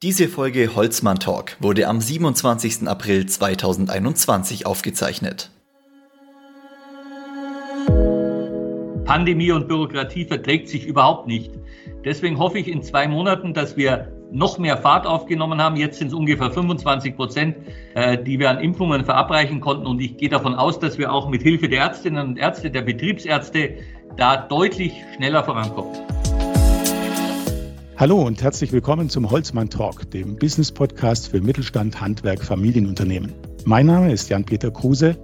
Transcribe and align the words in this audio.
Diese 0.00 0.28
Folge 0.28 0.76
Holzmann 0.76 1.18
Talk 1.18 1.56
wurde 1.58 1.88
am 1.88 2.00
27. 2.00 2.86
April 2.86 3.26
2021 3.26 4.64
aufgezeichnet. 4.64 5.50
Pandemie 9.04 9.50
und 9.50 9.66
Bürokratie 9.66 10.24
verträgt 10.24 10.68
sich 10.68 10.86
überhaupt 10.86 11.26
nicht. 11.26 11.50
Deswegen 12.04 12.38
hoffe 12.38 12.60
ich 12.60 12.68
in 12.68 12.84
zwei 12.84 13.08
Monaten, 13.08 13.54
dass 13.54 13.76
wir 13.76 14.12
noch 14.30 14.58
mehr 14.58 14.76
Fahrt 14.76 15.04
aufgenommen 15.04 15.60
haben. 15.60 15.74
Jetzt 15.74 15.98
sind 15.98 16.08
es 16.08 16.14
ungefähr 16.14 16.52
25 16.52 17.16
Prozent, 17.16 17.56
äh, 17.94 18.22
die 18.22 18.38
wir 18.38 18.50
an 18.50 18.60
Impfungen 18.60 19.04
verabreichen 19.04 19.60
konnten. 19.60 19.88
Und 19.88 20.00
ich 20.00 20.16
gehe 20.16 20.28
davon 20.28 20.54
aus, 20.54 20.78
dass 20.78 20.96
wir 20.96 21.12
auch 21.12 21.28
mit 21.28 21.42
Hilfe 21.42 21.68
der 21.68 21.80
Ärztinnen 21.80 22.24
und 22.24 22.38
Ärzte, 22.38 22.70
der 22.70 22.82
Betriebsärzte, 22.82 23.78
da 24.16 24.36
deutlich 24.36 24.92
schneller 25.16 25.42
vorankommen. 25.42 25.96
Hallo 27.98 28.22
und 28.22 28.40
herzlich 28.44 28.70
willkommen 28.70 29.08
zum 29.08 29.28
Holzmann 29.28 29.70
Talk, 29.70 30.08
dem 30.12 30.36
Business 30.36 30.70
Podcast 30.70 31.26
für 31.26 31.40
Mittelstand, 31.40 32.00
Handwerk, 32.00 32.44
Familienunternehmen. 32.44 33.34
Mein 33.64 33.86
Name 33.86 34.12
ist 34.12 34.28
Jan-Peter 34.28 34.70
Kruse. 34.70 35.16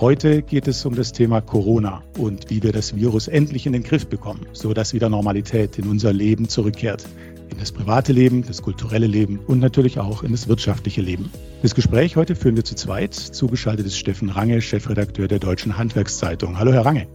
Heute 0.00 0.42
geht 0.42 0.66
es 0.66 0.84
um 0.84 0.96
das 0.96 1.12
Thema 1.12 1.40
Corona 1.40 2.02
und 2.18 2.50
wie 2.50 2.64
wir 2.64 2.72
das 2.72 2.96
Virus 2.96 3.28
endlich 3.28 3.64
in 3.66 3.74
den 3.74 3.84
Griff 3.84 4.08
bekommen, 4.08 4.44
sodass 4.54 4.92
wieder 4.92 5.08
Normalität 5.08 5.78
in 5.78 5.86
unser 5.86 6.12
Leben 6.12 6.48
zurückkehrt. 6.48 7.06
In 7.48 7.58
das 7.60 7.70
private 7.70 8.12
Leben, 8.12 8.44
das 8.44 8.60
kulturelle 8.60 9.06
Leben 9.06 9.38
und 9.46 9.60
natürlich 9.60 10.00
auch 10.00 10.24
in 10.24 10.32
das 10.32 10.48
wirtschaftliche 10.48 11.02
Leben. 11.02 11.30
Das 11.62 11.76
Gespräch 11.76 12.16
heute 12.16 12.34
führen 12.34 12.56
wir 12.56 12.64
zu 12.64 12.74
zweit. 12.74 13.14
Zugeschaltet 13.14 13.86
ist 13.86 13.98
Steffen 13.98 14.30
Range, 14.30 14.60
Chefredakteur 14.60 15.28
der 15.28 15.38
Deutschen 15.38 15.78
Handwerkszeitung. 15.78 16.58
Hallo, 16.58 16.72
Herr 16.72 16.86
Range. 16.86 17.06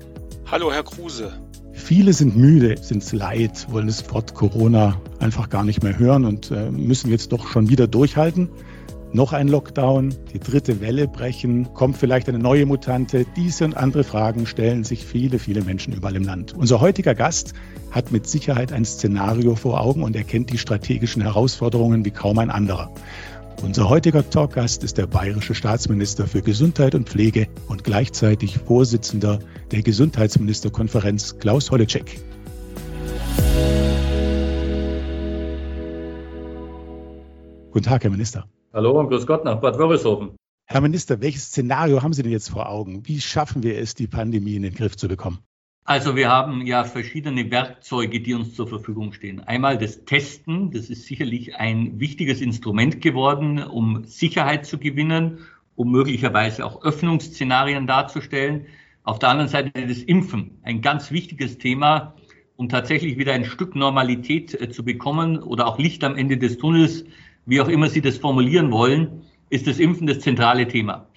Hallo, 0.45 0.71
Herr 0.71 0.83
Kruse. 0.83 1.33
Viele 1.83 2.13
sind 2.13 2.37
müde, 2.37 2.77
sind 2.81 3.11
leid, 3.11 3.67
wollen 3.69 3.87
das 3.87 4.09
Wort 4.13 4.33
Corona 4.33 5.01
einfach 5.19 5.49
gar 5.49 5.65
nicht 5.65 5.83
mehr 5.83 5.97
hören 5.99 6.25
und 6.25 6.49
äh, 6.51 6.71
müssen 6.71 7.09
jetzt 7.09 7.33
doch 7.33 7.47
schon 7.47 7.69
wieder 7.69 7.87
durchhalten. 7.87 8.49
Noch 9.11 9.33
ein 9.33 9.49
Lockdown, 9.49 10.15
die 10.31 10.39
dritte 10.39 10.79
Welle 10.79 11.07
brechen, 11.09 11.73
kommt 11.73 11.97
vielleicht 11.97 12.29
eine 12.29 12.39
neue 12.39 12.65
Mutante. 12.65 13.25
Diese 13.35 13.65
und 13.65 13.75
andere 13.75 14.05
Fragen 14.05 14.45
stellen 14.45 14.85
sich 14.85 15.05
viele, 15.05 15.37
viele 15.37 15.63
Menschen 15.63 15.91
überall 15.91 16.15
im 16.15 16.23
Land. 16.23 16.53
Unser 16.53 16.79
heutiger 16.79 17.13
Gast 17.13 17.53
hat 17.89 18.13
mit 18.13 18.25
Sicherheit 18.25 18.71
ein 18.71 18.85
Szenario 18.85 19.55
vor 19.55 19.81
Augen 19.81 20.03
und 20.03 20.15
erkennt 20.15 20.53
die 20.53 20.57
strategischen 20.57 21.21
Herausforderungen 21.21 22.05
wie 22.05 22.11
kaum 22.11 22.39
ein 22.39 22.49
anderer. 22.49 22.93
Unser 23.63 23.89
heutiger 23.89 24.27
Talkgast 24.27 24.83
ist 24.83 24.97
der 24.97 25.05
bayerische 25.05 25.53
Staatsminister 25.53 26.25
für 26.25 26.41
Gesundheit 26.41 26.95
und 26.95 27.07
Pflege 27.07 27.47
und 27.69 27.83
gleichzeitig 27.83 28.57
Vorsitzender 28.57 29.37
der 29.69 29.83
Gesundheitsministerkonferenz 29.83 31.37
Klaus 31.37 31.69
Holleczek. 31.69 32.19
Guten 37.71 37.85
Tag, 37.85 38.03
Herr 38.03 38.09
Minister. 38.09 38.45
Hallo 38.73 38.99
und 38.99 39.09
grüß 39.09 39.27
Gott 39.27 39.45
nach 39.45 39.61
Bad 39.61 39.77
Wörishofen. 39.77 40.35
Herr 40.65 40.81
Minister, 40.81 41.21
welches 41.21 41.45
Szenario 41.45 42.01
haben 42.01 42.13
Sie 42.13 42.23
denn 42.23 42.31
jetzt 42.31 42.49
vor 42.49 42.67
Augen? 42.67 43.07
Wie 43.07 43.21
schaffen 43.21 43.61
wir 43.61 43.77
es, 43.77 43.93
die 43.93 44.07
Pandemie 44.07 44.55
in 44.55 44.63
den 44.63 44.73
Griff 44.73 44.97
zu 44.97 45.07
bekommen? 45.07 45.39
Also 45.83 46.15
wir 46.15 46.29
haben 46.29 46.65
ja 46.65 46.83
verschiedene 46.83 47.49
Werkzeuge, 47.49 48.21
die 48.21 48.35
uns 48.35 48.53
zur 48.53 48.67
Verfügung 48.67 49.13
stehen. 49.13 49.39
Einmal 49.41 49.79
das 49.79 50.05
Testen, 50.05 50.71
das 50.71 50.89
ist 50.91 51.05
sicherlich 51.05 51.55
ein 51.55 51.99
wichtiges 51.99 52.39
Instrument 52.39 53.01
geworden, 53.01 53.63
um 53.63 54.03
Sicherheit 54.05 54.67
zu 54.67 54.77
gewinnen, 54.77 55.39
um 55.75 55.91
möglicherweise 55.91 56.65
auch 56.65 56.83
Öffnungsszenarien 56.83 57.87
darzustellen. 57.87 58.67
Auf 59.03 59.17
der 59.17 59.29
anderen 59.29 59.49
Seite 59.49 59.71
das 59.87 60.03
Impfen, 60.03 60.59
ein 60.61 60.81
ganz 60.81 61.11
wichtiges 61.11 61.57
Thema, 61.57 62.15
um 62.57 62.69
tatsächlich 62.69 63.17
wieder 63.17 63.33
ein 63.33 63.45
Stück 63.45 63.75
Normalität 63.75 64.53
äh, 64.53 64.69
zu 64.69 64.85
bekommen 64.85 65.41
oder 65.41 65.65
auch 65.65 65.79
Licht 65.79 66.03
am 66.03 66.15
Ende 66.15 66.37
des 66.37 66.59
Tunnels, 66.59 67.05
wie 67.47 67.59
auch 67.59 67.67
immer 67.67 67.89
Sie 67.89 68.01
das 68.01 68.19
formulieren 68.19 68.71
wollen, 68.71 69.23
ist 69.49 69.65
das 69.65 69.79
Impfen 69.79 70.05
das 70.05 70.19
zentrale 70.19 70.67
Thema. 70.67 71.07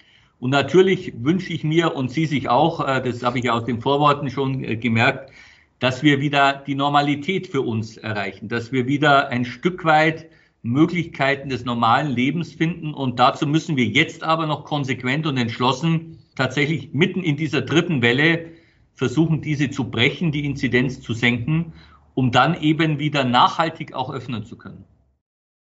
Und 0.45 0.51
natürlich 0.51 1.11
wünsche 1.17 1.51
ich 1.53 1.63
mir 1.63 1.95
und 1.95 2.11
Sie 2.11 2.27
sich 2.27 2.49
auch, 2.49 2.87
äh, 2.87 3.01
das 3.01 3.23
habe 3.23 3.39
ich 3.39 3.45
ja 3.45 3.53
aus 3.53 3.65
den 3.65 3.81
Vorworten 3.81 4.29
schon 4.29 4.63
äh, 4.63 4.77
gemerkt, 4.77 5.31
dass 5.79 6.03
wir 6.03 6.21
wieder 6.21 6.53
die 6.67 6.75
Normalität 6.75 7.47
für 7.47 7.61
uns 7.61 7.97
erreichen, 7.97 8.47
dass 8.47 8.71
wir 8.71 8.85
wieder 8.85 9.29
ein 9.29 9.43
Stück 9.45 9.85
weit 9.85 10.29
Möglichkeiten 10.61 11.49
des 11.49 11.65
normalen 11.65 12.11
Lebens 12.11 12.53
finden. 12.53 12.93
Und 12.93 13.17
dazu 13.17 13.47
müssen 13.47 13.75
wir 13.75 13.85
jetzt 13.85 14.21
aber 14.21 14.45
noch 14.45 14.65
konsequent 14.65 15.25
und 15.25 15.35
entschlossen 15.37 16.19
tatsächlich 16.35 16.93
mitten 16.93 17.23
in 17.23 17.37
dieser 17.37 17.63
dritten 17.63 18.03
Welle 18.03 18.51
versuchen, 18.93 19.41
diese 19.41 19.71
zu 19.71 19.89
brechen, 19.89 20.31
die 20.31 20.45
Inzidenz 20.45 21.01
zu 21.01 21.15
senken, 21.15 21.73
um 22.13 22.31
dann 22.31 22.61
eben 22.61 22.99
wieder 22.99 23.23
nachhaltig 23.23 23.95
auch 23.95 24.11
öffnen 24.13 24.45
zu 24.45 24.57
können. 24.59 24.83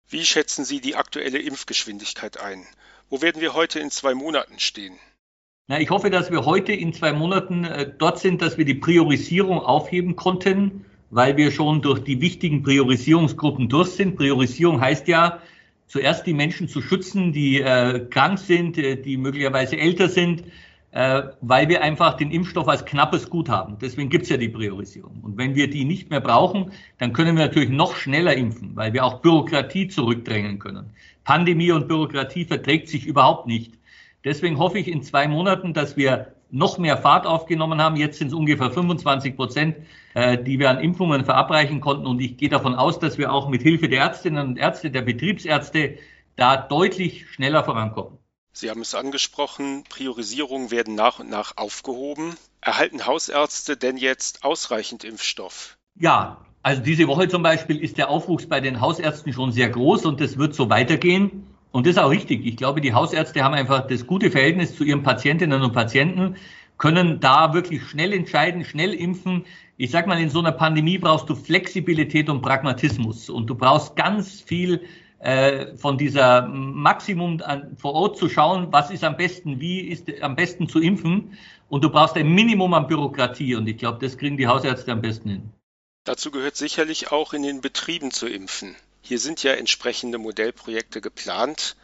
Wie 0.07 0.23
schätzen 0.23 0.65
Sie 0.65 0.81
die 0.81 0.95
aktuelle 0.95 1.39
Impfgeschwindigkeit 1.39 2.39
ein? 2.39 2.63
Wo 3.09 3.21
werden 3.21 3.41
wir 3.41 3.53
heute 3.53 3.79
in 3.79 3.89
zwei 3.89 4.13
Monaten 4.13 4.59
stehen? 4.59 4.95
Na, 5.67 5.79
ich 5.79 5.89
hoffe, 5.89 6.09
dass 6.09 6.29
wir 6.29 6.45
heute 6.45 6.73
in 6.73 6.91
zwei 6.91 7.13
Monaten 7.13 7.63
äh, 7.63 7.89
dort 7.97 8.19
sind, 8.19 8.41
dass 8.41 8.57
wir 8.57 8.65
die 8.65 8.73
Priorisierung 8.73 9.59
aufheben 9.59 10.17
konnten, 10.17 10.85
weil 11.09 11.37
wir 11.37 11.51
schon 11.51 11.81
durch 11.81 12.03
die 12.03 12.19
wichtigen 12.19 12.63
Priorisierungsgruppen 12.63 13.69
durch 13.69 13.91
sind. 13.91 14.17
Priorisierung 14.17 14.81
heißt 14.81 15.07
ja, 15.07 15.41
zuerst 15.87 16.27
die 16.27 16.33
Menschen 16.33 16.67
zu 16.67 16.81
schützen, 16.81 17.31
die 17.31 17.61
äh, 17.61 18.05
krank 18.09 18.39
sind, 18.39 18.77
äh, 18.77 19.01
die 19.01 19.15
möglicherweise 19.15 19.77
älter 19.77 20.09
sind, 20.09 20.43
äh, 20.91 21.23
weil 21.39 21.69
wir 21.69 21.81
einfach 21.83 22.17
den 22.17 22.31
Impfstoff 22.31 22.67
als 22.67 22.85
knappes 22.85 23.29
Gut 23.29 23.47
haben. 23.47 23.77
Deswegen 23.79 24.09
gibt 24.09 24.23
es 24.23 24.29
ja 24.29 24.37
die 24.37 24.49
Priorisierung. 24.49 25.21
Und 25.21 25.37
wenn 25.37 25.55
wir 25.55 25.69
die 25.69 25.85
nicht 25.85 26.09
mehr 26.09 26.21
brauchen, 26.21 26.73
dann 26.97 27.13
können 27.13 27.37
wir 27.37 27.45
natürlich 27.45 27.69
noch 27.69 27.95
schneller 27.95 28.35
impfen, 28.35 28.75
weil 28.75 28.91
wir 28.91 29.05
auch 29.05 29.21
Bürokratie 29.21 29.87
zurückdrängen 29.87 30.59
können. 30.59 30.91
Pandemie 31.27 31.73
und 31.73 31.89
Bürokratie 31.89 32.45
verträgt 32.45 32.87
sich 32.87 33.05
überhaupt 33.05 33.47
nicht. 33.47 33.73
Deswegen 34.23 34.59
hoffe 34.59 34.79
ich 34.79 34.87
in 34.87 35.03
zwei 35.03 35.27
Monaten, 35.27 35.73
dass 35.73 35.97
wir 35.97 36.33
noch 36.51 36.77
mehr 36.77 36.95
Fahrt 36.95 37.27
aufgenommen 37.27 37.81
haben. 37.81 37.97
Jetzt 37.97 38.19
sind 38.19 38.29
es 38.29 38.33
ungefähr 38.33 38.71
25 38.71 39.35
Prozent, 39.35 39.75
äh, 40.13 40.41
die 40.41 40.57
wir 40.57 40.69
an 40.69 40.79
Impfungen 40.79 41.25
verabreichen 41.25 41.81
konnten. 41.81 42.07
Und 42.07 42.21
ich 42.21 42.37
gehe 42.37 42.47
davon 42.47 42.75
aus, 42.75 42.99
dass 42.99 43.17
wir 43.17 43.33
auch 43.33 43.49
mit 43.49 43.61
Hilfe 43.61 43.89
der 43.89 44.03
Ärztinnen 44.03 44.47
und 44.47 44.57
Ärzte, 44.57 44.89
der 44.89 45.01
Betriebsärzte, 45.01 45.97
da 46.37 46.55
deutlich 46.55 47.29
schneller 47.29 47.65
vorankommen. 47.65 48.17
Sie 48.53 48.69
haben 48.69 48.81
es 48.81 48.95
angesprochen, 48.95 49.83
Priorisierungen 49.89 50.71
werden 50.71 50.95
nach 50.95 51.19
und 51.19 51.29
nach 51.29 51.57
aufgehoben. 51.57 52.37
Erhalten 52.61 53.05
Hausärzte 53.05 53.75
denn 53.75 53.97
jetzt 53.97 54.45
ausreichend 54.45 55.03
Impfstoff? 55.03 55.77
Ja, 55.93 56.46
also 56.67 56.81
diese 56.81 57.07
Woche 57.07 57.29
zum 57.29 57.43
Beispiel 57.43 57.77
ist 57.77 57.97
der 57.97 58.09
Aufwuchs 58.09 58.45
bei 58.45 58.59
den 58.59 58.81
Hausärzten 58.81 59.31
schon 59.31 59.53
sehr 59.53 59.69
groß 59.69 60.05
und 60.05 60.19
das 60.19 60.37
wird 60.37 60.53
so 60.53 60.69
weitergehen. 60.69 61.47
Und 61.71 61.87
das 61.87 61.91
ist 61.91 61.97
auch 61.97 62.09
richtig. 62.09 62.45
Ich 62.45 62.57
glaube, 62.57 62.81
die 62.81 62.93
Hausärzte 62.93 63.41
haben 63.41 63.53
einfach 63.53 63.87
das 63.87 64.05
gute 64.05 64.29
Verhältnis 64.29 64.75
zu 64.75 64.83
ihren 64.83 65.01
Patientinnen 65.01 65.61
und 65.61 65.71
Patienten, 65.71 66.35
können 66.77 67.21
da 67.21 67.53
wirklich 67.53 67.83
schnell 67.83 68.11
entscheiden, 68.11 68.65
schnell 68.65 68.93
impfen. 68.93 69.45
Ich 69.77 69.91
sag 69.91 70.07
mal, 70.07 70.19
in 70.19 70.29
so 70.29 70.39
einer 70.39 70.51
Pandemie 70.51 70.97
brauchst 70.97 71.29
du 71.29 71.35
Flexibilität 71.35 72.29
und 72.29 72.41
Pragmatismus 72.41 73.29
und 73.29 73.49
du 73.49 73.55
brauchst 73.55 73.95
ganz 73.95 74.41
viel 74.41 74.81
äh, 75.19 75.73
von 75.77 75.97
dieser 75.97 76.49
Maximum 76.49 77.41
an, 77.45 77.77
vor 77.77 77.93
Ort 77.93 78.17
zu 78.17 78.27
schauen, 78.27 78.67
was 78.71 78.91
ist 78.91 79.05
am 79.05 79.15
besten, 79.15 79.61
wie 79.61 79.79
ist 79.79 80.11
am 80.21 80.35
besten 80.35 80.67
zu 80.67 80.81
impfen. 80.81 81.31
Und 81.69 81.85
du 81.85 81.89
brauchst 81.89 82.17
ein 82.17 82.27
Minimum 82.27 82.73
an 82.73 82.87
Bürokratie. 82.87 83.55
Und 83.55 83.69
ich 83.69 83.77
glaube, 83.77 83.99
das 84.01 84.17
kriegen 84.17 84.35
die 84.35 84.47
Hausärzte 84.47 84.91
am 84.91 84.99
besten 84.99 85.29
hin. 85.29 85.53
Dazu 86.07 86.31
gehört 86.31 86.55
sicherlich 86.55 87.11
auch 87.11 87.33
in 87.33 87.43
den 87.43 87.59
Betrieben 87.59 88.11
zu 88.11 88.27
impfen. 88.27 88.77
Hier 89.01 89.19
sind 89.19 89.43
ja 89.43 89.51
entsprechende 89.51 90.17
Modellprojekte 90.17 91.01
geplant. 91.01 91.75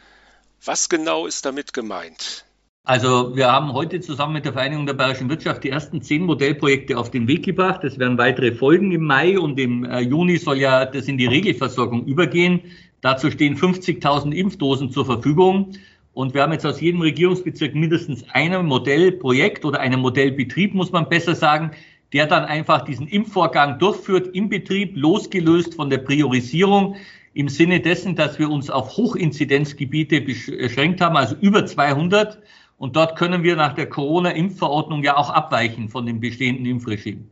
Was 0.63 0.87
genau 0.87 1.27
ist 1.27 1.45
damit 1.45 1.73
gemeint? 1.73 2.45
Also 2.85 3.35
wir 3.35 3.51
haben 3.51 3.73
heute 3.73 3.99
zusammen 3.99 4.31
mit 4.31 4.45
der 4.45 4.53
Vereinigung 4.53 4.85
der 4.85 4.93
Bayerischen 4.93 5.29
Wirtschaft 5.29 5.65
die 5.65 5.71
ersten 5.71 6.01
zehn 6.01 6.23
Modellprojekte 6.23 6.97
auf 6.97 7.11
den 7.11 7.27
Weg 7.27 7.43
gebracht. 7.43 7.83
Es 7.83 7.99
werden 7.99 8.17
weitere 8.17 8.53
folgen 8.53 8.93
im 8.93 9.03
Mai 9.03 9.37
und 9.37 9.59
im 9.59 9.83
äh, 9.83 9.99
Juni 9.99 10.37
soll 10.37 10.59
ja 10.59 10.85
das 10.85 11.09
in 11.09 11.17
die 11.17 11.25
Regelversorgung 11.25 12.05
übergehen. 12.05 12.61
Dazu 13.01 13.29
stehen 13.29 13.57
50.000 13.57 14.31
Impfdosen 14.31 14.89
zur 14.89 15.05
Verfügung. 15.05 15.73
Und 16.13 16.33
wir 16.33 16.43
haben 16.43 16.53
jetzt 16.53 16.65
aus 16.65 16.79
jedem 16.79 17.01
Regierungsbezirk 17.01 17.75
mindestens 17.75 18.23
ein 18.31 18.65
Modellprojekt 18.67 19.65
oder 19.65 19.81
einen 19.81 19.99
Modellbetrieb, 19.99 20.75
muss 20.75 20.93
man 20.93 21.09
besser 21.09 21.35
sagen, 21.35 21.71
der 22.13 22.27
dann 22.27 22.45
einfach 22.45 22.85
diesen 22.85 23.07
Impfvorgang 23.07 23.79
durchführt 23.79 24.35
im 24.35 24.47
Betrieb, 24.47 24.95
losgelöst 24.95 25.73
von 25.73 25.89
der 25.89 25.97
Priorisierung 25.97 26.95
im 27.33 27.49
Sinne 27.49 27.79
dessen, 27.79 28.15
dass 28.15 28.37
wir 28.37 28.49
uns 28.49 28.69
auf 28.69 28.95
Hochinzidenzgebiete 28.95 30.21
beschränkt 30.21 31.01
haben, 31.01 31.17
also 31.17 31.35
über 31.41 31.65
200. 31.65 32.39
Und 32.77 32.95
dort 32.95 33.17
können 33.17 33.43
wir 33.43 33.55
nach 33.55 33.73
der 33.73 33.89
Corona-Impfverordnung 33.89 35.03
ja 35.03 35.17
auch 35.17 35.29
abweichen 35.29 35.89
von 35.89 36.05
dem 36.05 36.19
bestehenden 36.19 36.65
Impfregime. 36.65 37.23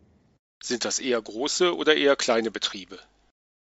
Sind 0.63 0.85
das 0.85 0.99
eher 0.99 1.21
große 1.21 1.75
oder 1.75 1.95
eher 1.95 2.15
kleine 2.15 2.51
Betriebe? 2.51 2.99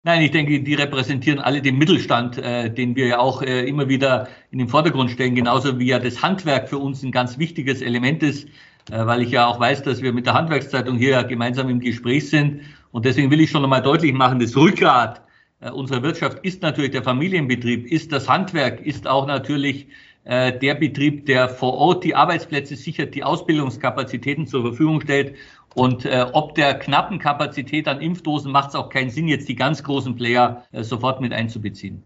Nein, 0.03 0.23
ich 0.23 0.31
denke, 0.31 0.63
die 0.63 0.75
repräsentieren 0.75 1.41
alle 1.41 1.61
den 1.61 1.77
Mittelstand, 1.77 2.39
äh, 2.39 2.73
den 2.73 2.97
wir 2.97 3.07
ja 3.07 3.19
auch 3.19 3.43
äh, 3.43 3.69
immer 3.69 3.89
wieder 3.91 4.29
in 4.51 4.59
den 4.59 4.69
Vordergrund 4.69 5.11
stellen, 5.11 5.35
genauso 5.35 5.79
wie 5.79 5.89
ja 5.89 5.99
das 5.99 6.23
Handwerk 6.23 6.71
für 6.71 6.79
uns 6.79 7.03
ein 7.03 7.13
ganz 7.13 7.39
wichtiges 7.39 7.83
Element 7.83 8.23
ist, 8.23 8.49
weil 8.91 9.23
ich 9.23 9.31
ja 9.31 9.47
auch 9.47 9.61
weiß, 9.61 9.83
dass 9.83 10.03
wir 10.03 10.13
mit 10.13 10.27
der 10.27 10.35
Handwerkszeitung 10.35 10.97
hier 10.97 11.25
gemeinsam 11.25 11.69
im 11.69 11.81
Gespräch 11.81 12.29
sind. 12.31 12.63
Und 12.93 13.05
deswegen 13.05 13.31
will 13.31 13.41
ich 13.41 13.51
schon 13.51 13.63
einmal 13.63 13.83
deutlich 13.83 14.13
machen, 14.13 14.41
das 14.41 14.57
Rückgrat 14.57 15.23
äh, 15.61 15.71
unserer 15.71 16.03
Wirtschaft 16.03 16.39
ist 16.43 16.63
natürlich 16.63 16.91
der 16.91 17.03
Familienbetrieb, 17.03 17.87
ist 17.91 18.13
das 18.13 18.29
Handwerk, 18.29 18.81
ist 18.81 19.07
auch 19.07 19.27
natürlich 19.27 19.89
äh, 20.25 20.59
der 20.59 20.75
Betrieb, 20.75 21.27
der 21.27 21.49
vor 21.49 21.75
Ort 21.75 22.05
die 22.05 22.15
Arbeitsplätze 22.15 22.77
sichert, 22.77 23.15
die 23.15 23.25
Ausbildungskapazitäten 23.25 24.47
zur 24.47 24.63
Verfügung 24.63 25.01
stellt. 25.01 25.37
Und 25.75 26.05
äh, 26.05 26.27
ob 26.33 26.55
der 26.55 26.79
knappen 26.79 27.19
Kapazität 27.19 27.87
an 27.87 28.01
Impfdosen 28.01 28.51
macht 28.51 28.71
es 28.71 28.75
auch 28.75 28.89
keinen 28.89 29.11
Sinn, 29.11 29.29
jetzt 29.29 29.49
die 29.49 29.55
ganz 29.55 29.85
großen 29.85 30.17
Player 30.17 30.67
äh, 30.73 30.83
sofort 30.83 31.21
mit 31.21 31.33
einzubeziehen. 31.33 32.03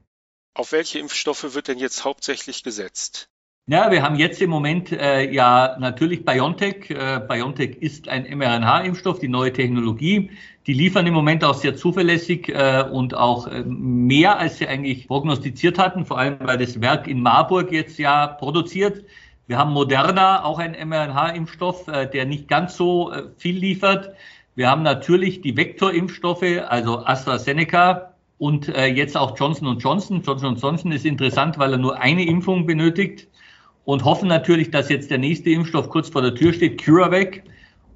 Auf 0.55 0.73
welche 0.73 0.99
Impfstoffe 0.99 1.55
wird 1.55 1.69
denn 1.69 1.79
jetzt 1.79 2.05
hauptsächlich 2.05 2.63
gesetzt? 2.63 3.31
Ja, 3.67 3.91
wir 3.91 4.03
haben 4.03 4.17
jetzt 4.17 4.43
im 4.43 4.51
Moment 4.51 4.93
äh, 4.93 5.31
ja 5.33 5.77
natürlich 5.79 6.23
BioNTech. 6.27 6.91
Äh, 6.91 7.21
BioNTech 7.27 7.79
ist 7.81 8.11
ein 8.11 8.25
mRNA-Impfstoff, 8.25 9.21
die 9.21 9.29
neue 9.29 9.55
Technologie. 9.55 10.31
Die 10.67 10.75
liefern 10.75 11.07
im 11.07 11.15
Moment 11.15 11.43
auch 11.45 11.55
sehr 11.55 11.75
zuverlässig 11.75 12.51
äh, 12.51 12.85
und 12.93 13.15
auch 13.15 13.47
äh, 13.47 13.65
mehr, 13.65 14.39
als 14.39 14.59
sie 14.59 14.69
eigentlich 14.69 15.09
prognostiziert 15.09 15.79
hatten, 15.79 16.05
vor 16.05 16.19
allem 16.19 16.37
weil 16.41 16.59
das 16.59 16.83
Werk 16.83 17.09
in 17.09 17.23
Marburg 17.23 17.73
jetzt 17.73 17.99
ja 17.99 18.27
produziert. 18.27 19.03
Wir 19.47 19.57
haben 19.57 19.73
Moderna, 19.73 20.45
auch 20.45 20.59
ein 20.59 20.73
mRNA-Impfstoff, 20.73 21.89
äh, 21.89 22.07
der 22.07 22.27
nicht 22.27 22.49
ganz 22.49 22.77
so 22.77 23.13
äh, 23.13 23.31
viel 23.39 23.57
liefert. 23.57 24.15
Wir 24.57 24.69
haben 24.69 24.83
natürlich 24.83 25.41
die 25.41 25.57
Vektorimpfstoffe, 25.57 26.45
also 26.69 26.99
AstraZeneca, 27.07 28.11
und 28.37 28.69
äh, 28.69 28.89
jetzt 28.89 29.17
auch 29.17 29.39
Johnson 29.39 29.79
Johnson. 29.79 30.21
Johnson 30.21 30.57
Johnson 30.57 30.93
ist 30.93 31.07
interessant, 31.07 31.59
weil 31.59 31.73
er 31.73 31.79
nur 31.79 31.99
eine 31.99 32.27
Impfung 32.27 32.67
benötigt 32.67 33.29
und 33.85 34.05
hoffen 34.05 34.29
natürlich, 34.29 34.71
dass 34.71 34.89
jetzt 34.89 35.11
der 35.11 35.19
nächste 35.19 35.51
Impfstoff 35.51 35.91
kurz 35.91 36.09
vor 36.09 36.23
der 36.23 36.35
Tür 36.35 36.53
steht, 36.53 36.83
CureVac. 36.83 37.43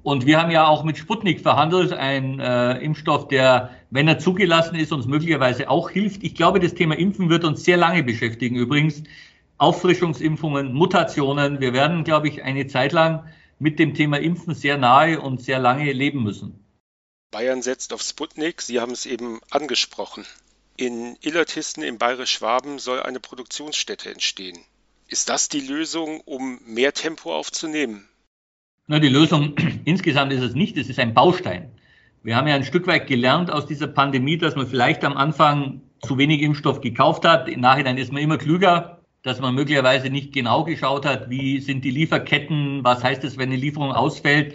Und 0.01 0.25
wir 0.25 0.39
haben 0.39 0.51
ja 0.51 0.67
auch 0.67 0.83
mit 0.83 0.97
Sputnik 0.97 1.41
verhandelt, 1.41 1.91
ein 1.91 2.39
äh, 2.39 2.77
Impfstoff, 2.79 3.27
der, 3.27 3.71
wenn 3.89 4.07
er 4.07 4.17
zugelassen 4.17 4.75
ist, 4.75 4.93
uns 4.93 5.07
möglicherweise 5.07 5.69
auch 5.69 5.89
hilft. 5.89 6.23
Ich 6.23 6.35
glaube, 6.35 6.59
das 6.59 6.73
Thema 6.73 6.97
Impfen 6.97 7.29
wird 7.29 7.43
uns 7.43 7.65
sehr 7.65 7.77
lange 7.77 8.03
beschäftigen. 8.03 8.55
Übrigens, 8.55 9.03
Auffrischungsimpfungen, 9.57 10.73
Mutationen. 10.73 11.59
Wir 11.59 11.73
werden, 11.73 12.05
glaube 12.05 12.29
ich, 12.29 12.43
eine 12.43 12.67
Zeit 12.67 12.93
lang 12.93 13.25
mit 13.59 13.77
dem 13.77 13.93
Thema 13.93 14.17
Impfen 14.19 14.55
sehr 14.55 14.77
nahe 14.77 15.19
und 15.19 15.41
sehr 15.41 15.59
lange 15.59 15.91
leben 15.91 16.23
müssen. 16.23 16.63
Bayern 17.29 17.61
setzt 17.61 17.91
auf 17.93 18.01
Sputnik. 18.01 18.61
Sie 18.61 18.79
haben 18.79 18.93
es 18.93 19.05
eben 19.05 19.41
angesprochen. 19.49 20.25
In 20.77 21.17
Illertissen 21.21 21.83
im 21.83 21.97
Bayerisch-Schwaben 21.97 22.79
soll 22.79 23.03
eine 23.03 23.19
Produktionsstätte 23.19 24.09
entstehen. 24.09 24.57
Ist 25.11 25.27
das 25.27 25.49
die 25.49 25.61
Lösung, 25.61 26.21
um 26.25 26.59
mehr 26.67 26.93
Tempo 26.93 27.33
aufzunehmen? 27.35 28.07
Na, 28.85 28.99
die 28.99 29.09
Lösung 29.09 29.55
insgesamt 29.85 30.31
ist 30.31 30.43
es 30.43 30.53
nicht. 30.53 30.77
Es 30.77 30.87
ist 30.87 30.99
ein 30.99 31.15
Baustein. 31.15 31.71
Wir 32.21 32.35
haben 32.35 32.47
ja 32.47 32.53
ein 32.53 32.63
Stück 32.63 32.85
weit 32.85 33.07
gelernt 33.07 33.49
aus 33.49 33.65
dieser 33.65 33.87
Pandemie, 33.87 34.37
dass 34.37 34.55
man 34.55 34.67
vielleicht 34.67 35.03
am 35.03 35.17
Anfang 35.17 35.81
zu 36.03 36.19
wenig 36.19 36.43
Impfstoff 36.43 36.81
gekauft 36.81 37.25
hat. 37.25 37.49
Im 37.49 37.59
Nachhinein 37.59 37.97
ist 37.97 38.11
man 38.11 38.21
immer 38.21 38.37
klüger, 38.37 38.99
dass 39.23 39.39
man 39.39 39.55
möglicherweise 39.55 40.11
nicht 40.11 40.31
genau 40.31 40.63
geschaut 40.63 41.07
hat, 41.07 41.29
wie 41.31 41.59
sind 41.59 41.83
die 41.83 41.91
Lieferketten, 41.91 42.83
was 42.83 43.03
heißt 43.03 43.23
es, 43.23 43.37
wenn 43.37 43.49
eine 43.49 43.57
Lieferung 43.57 43.91
ausfällt. 43.91 44.53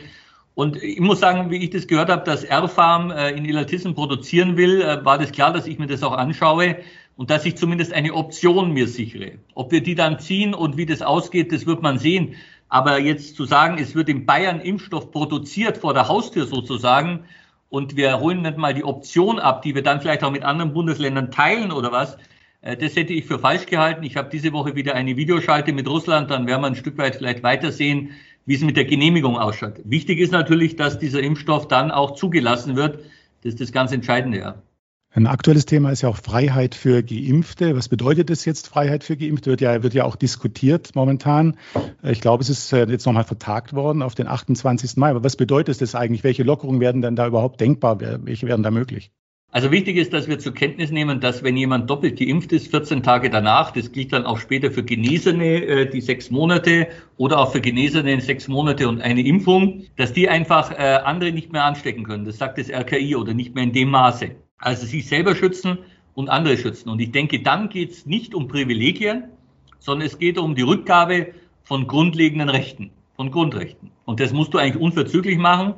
Und 0.55 0.81
ich 0.81 1.01
muss 1.01 1.19
sagen, 1.19 1.51
wie 1.51 1.65
ich 1.65 1.71
das 1.71 1.89
gehört 1.89 2.11
habe, 2.11 2.23
dass 2.23 2.45
Airfarm 2.45 3.11
äh, 3.11 3.31
in 3.31 3.45
Illertissen 3.45 3.97
produzieren 3.97 4.57
will, 4.57 4.83
äh, 4.83 5.05
war 5.05 5.19
das 5.19 5.33
klar, 5.33 5.53
dass 5.53 5.67
ich 5.67 5.81
mir 5.81 5.89
das 5.89 6.05
auch 6.05 6.13
anschaue 6.13 6.77
und 7.17 7.31
dass 7.31 7.45
ich 7.47 7.57
zumindest 7.57 7.93
eine 7.93 8.15
Option 8.15 8.73
mir 8.73 8.89
sichere. 8.89 9.33
Ob 9.55 9.73
wir 9.73 9.83
die 9.83 9.95
dann 9.95 10.19
ziehen 10.19 10.55
und 10.55 10.77
wie 10.77 10.87
das 10.87 11.03
ausgeht, 11.03 11.53
das 11.53 11.67
wird 11.67 11.83
man 11.83 11.99
sehen. 11.99 12.35
Aber 12.69 12.99
jetzt 12.99 13.37
zu 13.37 13.45
sagen, 13.45 13.79
es 13.79 13.95
wird 13.95 14.09
in 14.09 14.27
Bayern 14.27 14.61
Impfstoff 14.61 15.11
produziert 15.11 15.79
vor 15.79 15.95
der 15.95 16.09
Haustür 16.09 16.47
sozusagen 16.47 17.25
und 17.69 17.97
wir 17.97 18.21
holen 18.21 18.43
nicht 18.43 18.57
mal 18.57 18.75
die 18.75 18.85
Option 18.85 19.39
ab, 19.39 19.63
die 19.63 19.75
wir 19.75 19.83
dann 19.83 20.01
vielleicht 20.01 20.25
auch 20.25 20.31
mit 20.31 20.43
anderen 20.43 20.73
Bundesländern 20.73 21.31
teilen 21.31 21.73
oder 21.73 21.93
was, 21.93 22.17
äh, 22.63 22.77
das 22.77 22.97
hätte 22.97 23.13
ich 23.13 23.27
für 23.27 23.39
falsch 23.39 23.67
gehalten. 23.67 24.03
Ich 24.03 24.17
habe 24.17 24.29
diese 24.31 24.53
Woche 24.53 24.75
wieder 24.75 24.95
eine 24.95 25.17
Videoschalte 25.17 25.73
mit 25.73 25.89
Russland, 25.89 26.31
dann 26.31 26.47
werden 26.47 26.63
wir 26.63 26.67
ein 26.69 26.77
Stück 26.77 26.99
weit 26.99 27.17
vielleicht 27.17 27.43
weitersehen, 27.43 28.13
wie 28.47 28.55
es 28.55 28.63
mit 28.63 28.77
der 28.77 28.85
Genehmigung 28.85 29.39
ausschaut. 29.39 29.81
Wichtig 29.85 30.19
ist 30.19 30.33
natürlich, 30.33 30.77
dass 30.77 30.99
dieser 30.99 31.21
Impfstoff 31.21 31.69
dann 31.69 31.91
auch 31.91 32.15
zugelassen 32.15 32.77
wird. 32.77 33.05
Das 33.43 33.55
ist 33.55 33.61
das 33.61 33.73
ganz 33.73 33.93
Entscheidende, 33.93 34.39
ja. 34.39 34.63
Ein 35.17 35.29
aktuelles 35.29 35.65
Thema 35.65 35.91
ist 35.91 36.03
ja 36.03 36.09
auch 36.09 36.17
Freiheit 36.17 36.75
für 36.75 37.05
Geimpfte. 37.05 37.77
Was 37.77 37.89
bedeutet 37.89 38.31
das 38.31 38.45
jetzt, 38.45 38.67
Freiheit 38.67 39.05
für 39.05 39.17
Geimpfte? 39.17 39.51
Wird 39.51 39.61
ja, 39.61 39.81
wird 39.85 39.95
ja 39.95 40.03
auch 40.07 40.17
diskutiert 40.17 40.97
momentan. 40.97 41.57
Ich 42.03 42.21
glaube, 42.21 42.43
es 42.43 42.51
ist 42.51 42.73
äh, 42.73 42.85
jetzt 42.87 43.07
nochmal 43.07 43.23
vertagt 43.23 43.75
worden 43.75 44.03
auf 44.03 44.17
den 44.17 44.27
28. 44.27 44.97
Mai. 44.97 45.11
Aber 45.11 45.23
was 45.23 45.37
bedeutet 45.37 45.81
das 45.81 45.95
eigentlich? 45.95 46.25
Welche 46.25 46.43
Lockerungen 46.43 46.81
werden 46.81 47.01
denn 47.01 47.15
da 47.15 47.29
überhaupt 47.29 47.61
denkbar? 47.61 48.01
Welche 48.01 48.49
werden 48.49 48.65
da 48.65 48.73
möglich? 48.73 49.13
Also 49.53 49.71
wichtig 49.71 49.99
ist, 49.99 50.13
dass 50.13 50.27
wir 50.27 50.41
zur 50.41 50.53
Kenntnis 50.53 50.91
nehmen, 50.91 51.21
dass 51.21 51.45
wenn 51.45 51.57
jemand 51.57 51.89
doppelt 51.89 52.19
geimpft 52.19 52.51
ist, 52.51 52.73
14 52.73 53.05
Tage 53.05 53.31
danach, 53.31 53.71
das 53.71 53.93
gilt 53.93 54.13
dann 54.13 54.27
auch 54.27 54.39
später 54.39 54.73
für 54.73 54.83
Genesene, 54.83 55.65
äh, 55.65 55.89
die 55.89 56.01
sechs 56.01 56.33
Monate 56.33 56.89
oder 57.19 57.39
auch 57.39 57.53
für 57.53 57.61
Genesene 57.61 58.21
sechs 58.21 58.49
Monate 58.49 58.89
und 58.89 59.01
eine 59.01 59.25
Impfung, 59.25 59.85
dass 59.95 60.13
die 60.13 60.29
einfach 60.29 60.73
äh, 60.73 60.99
andere 61.05 61.31
nicht 61.31 61.53
mehr 61.53 61.63
anstecken 61.63 62.03
können. 62.03 62.25
Das 62.25 62.39
sagt 62.39 62.59
das 62.59 62.69
RKI 62.69 63.15
oder 63.15 63.33
nicht 63.33 63.55
mehr 63.55 63.63
in 63.63 63.73
dem 63.73 63.91
Maße. 63.91 64.33
Also 64.65 64.87
sich 64.87 65.07
selber 65.07 65.37
schützen 65.37 65.79
und 66.15 66.31
andere 66.31 66.57
schützen. 66.57 66.89
Und 66.89 67.01
ich 67.01 67.13
denke, 67.13 67.41
dann 67.41 67.69
geht 67.69 67.91
es 67.91 68.07
nicht 68.07 68.35
um 68.35 68.49
Privilegien, 68.49 69.25
sondern 69.79 70.07
es 70.07 70.19
geht 70.19 70.39
um 70.39 70.55
die 70.55 70.63
Rückgabe 70.63 71.35
von 71.65 71.87
grundlegenden 71.87 72.49
Rechten, 72.49 72.91
von 73.15 73.31
Grundrechten. 73.31 73.91
Und 74.07 74.21
das 74.21 74.33
musst 74.33 74.55
du 74.55 74.59
eigentlich 74.59 74.83
unverzüglich 74.83 75.37
machen. 75.37 75.75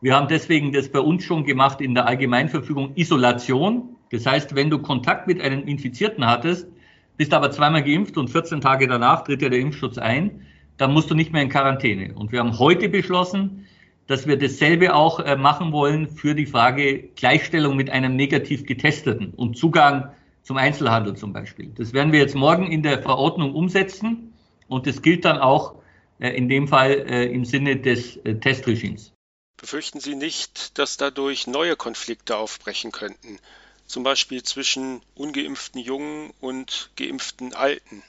Wir 0.00 0.14
haben 0.14 0.28
deswegen 0.28 0.72
das 0.72 0.88
bei 0.88 1.00
uns 1.00 1.24
schon 1.24 1.44
gemacht 1.44 1.80
in 1.80 1.94
der 1.94 2.06
Allgemeinverfügung 2.06 2.92
Isolation. 2.94 3.96
Das 4.12 4.24
heißt, 4.24 4.54
wenn 4.54 4.70
du 4.70 4.78
Kontakt 4.78 5.26
mit 5.26 5.40
einem 5.40 5.66
Infizierten 5.66 6.24
hattest, 6.24 6.68
bist 7.16 7.34
aber 7.34 7.50
zweimal 7.50 7.82
geimpft 7.82 8.16
und 8.16 8.30
14 8.30 8.60
Tage 8.60 8.86
danach 8.86 9.24
tritt 9.24 9.42
ja 9.42 9.48
der 9.48 9.58
Impfschutz 9.58 9.98
ein, 9.98 10.46
dann 10.76 10.92
musst 10.92 11.10
du 11.10 11.16
nicht 11.16 11.32
mehr 11.32 11.42
in 11.42 11.48
Quarantäne. 11.48 12.14
Und 12.14 12.30
wir 12.30 12.38
haben 12.38 12.56
heute 12.60 12.88
beschlossen, 12.88 13.66
dass 14.08 14.26
wir 14.26 14.36
dasselbe 14.36 14.94
auch 14.94 15.20
äh, 15.20 15.36
machen 15.36 15.70
wollen 15.70 16.08
für 16.08 16.34
die 16.34 16.46
Frage 16.46 17.10
Gleichstellung 17.14 17.76
mit 17.76 17.90
einem 17.90 18.16
negativ 18.16 18.66
getesteten 18.66 19.32
und 19.34 19.56
Zugang 19.56 20.12
zum 20.42 20.56
Einzelhandel 20.56 21.14
zum 21.14 21.32
Beispiel. 21.32 21.70
Das 21.76 21.92
werden 21.92 22.10
wir 22.10 22.18
jetzt 22.18 22.34
morgen 22.34 22.72
in 22.72 22.82
der 22.82 23.02
Verordnung 23.02 23.54
umsetzen 23.54 24.32
und 24.66 24.86
das 24.86 25.02
gilt 25.02 25.26
dann 25.26 25.38
auch 25.38 25.76
äh, 26.18 26.30
in 26.30 26.48
dem 26.48 26.66
Fall 26.68 26.92
äh, 26.92 27.26
im 27.26 27.44
Sinne 27.44 27.76
des 27.76 28.18
Testregimes. 28.40 29.12
Befürchten 29.58 30.00
Sie 30.00 30.14
nicht, 30.14 30.78
dass 30.78 30.96
dadurch 30.96 31.46
neue 31.46 31.76
Konflikte 31.76 32.36
aufbrechen 32.36 32.92
könnten, 32.92 33.38
zum 33.86 34.04
Beispiel 34.04 34.42
zwischen 34.42 35.02
ungeimpften 35.16 35.80
Jungen 35.80 36.32
und 36.40 36.90
geimpften 36.96 37.54
Alten? 37.54 38.02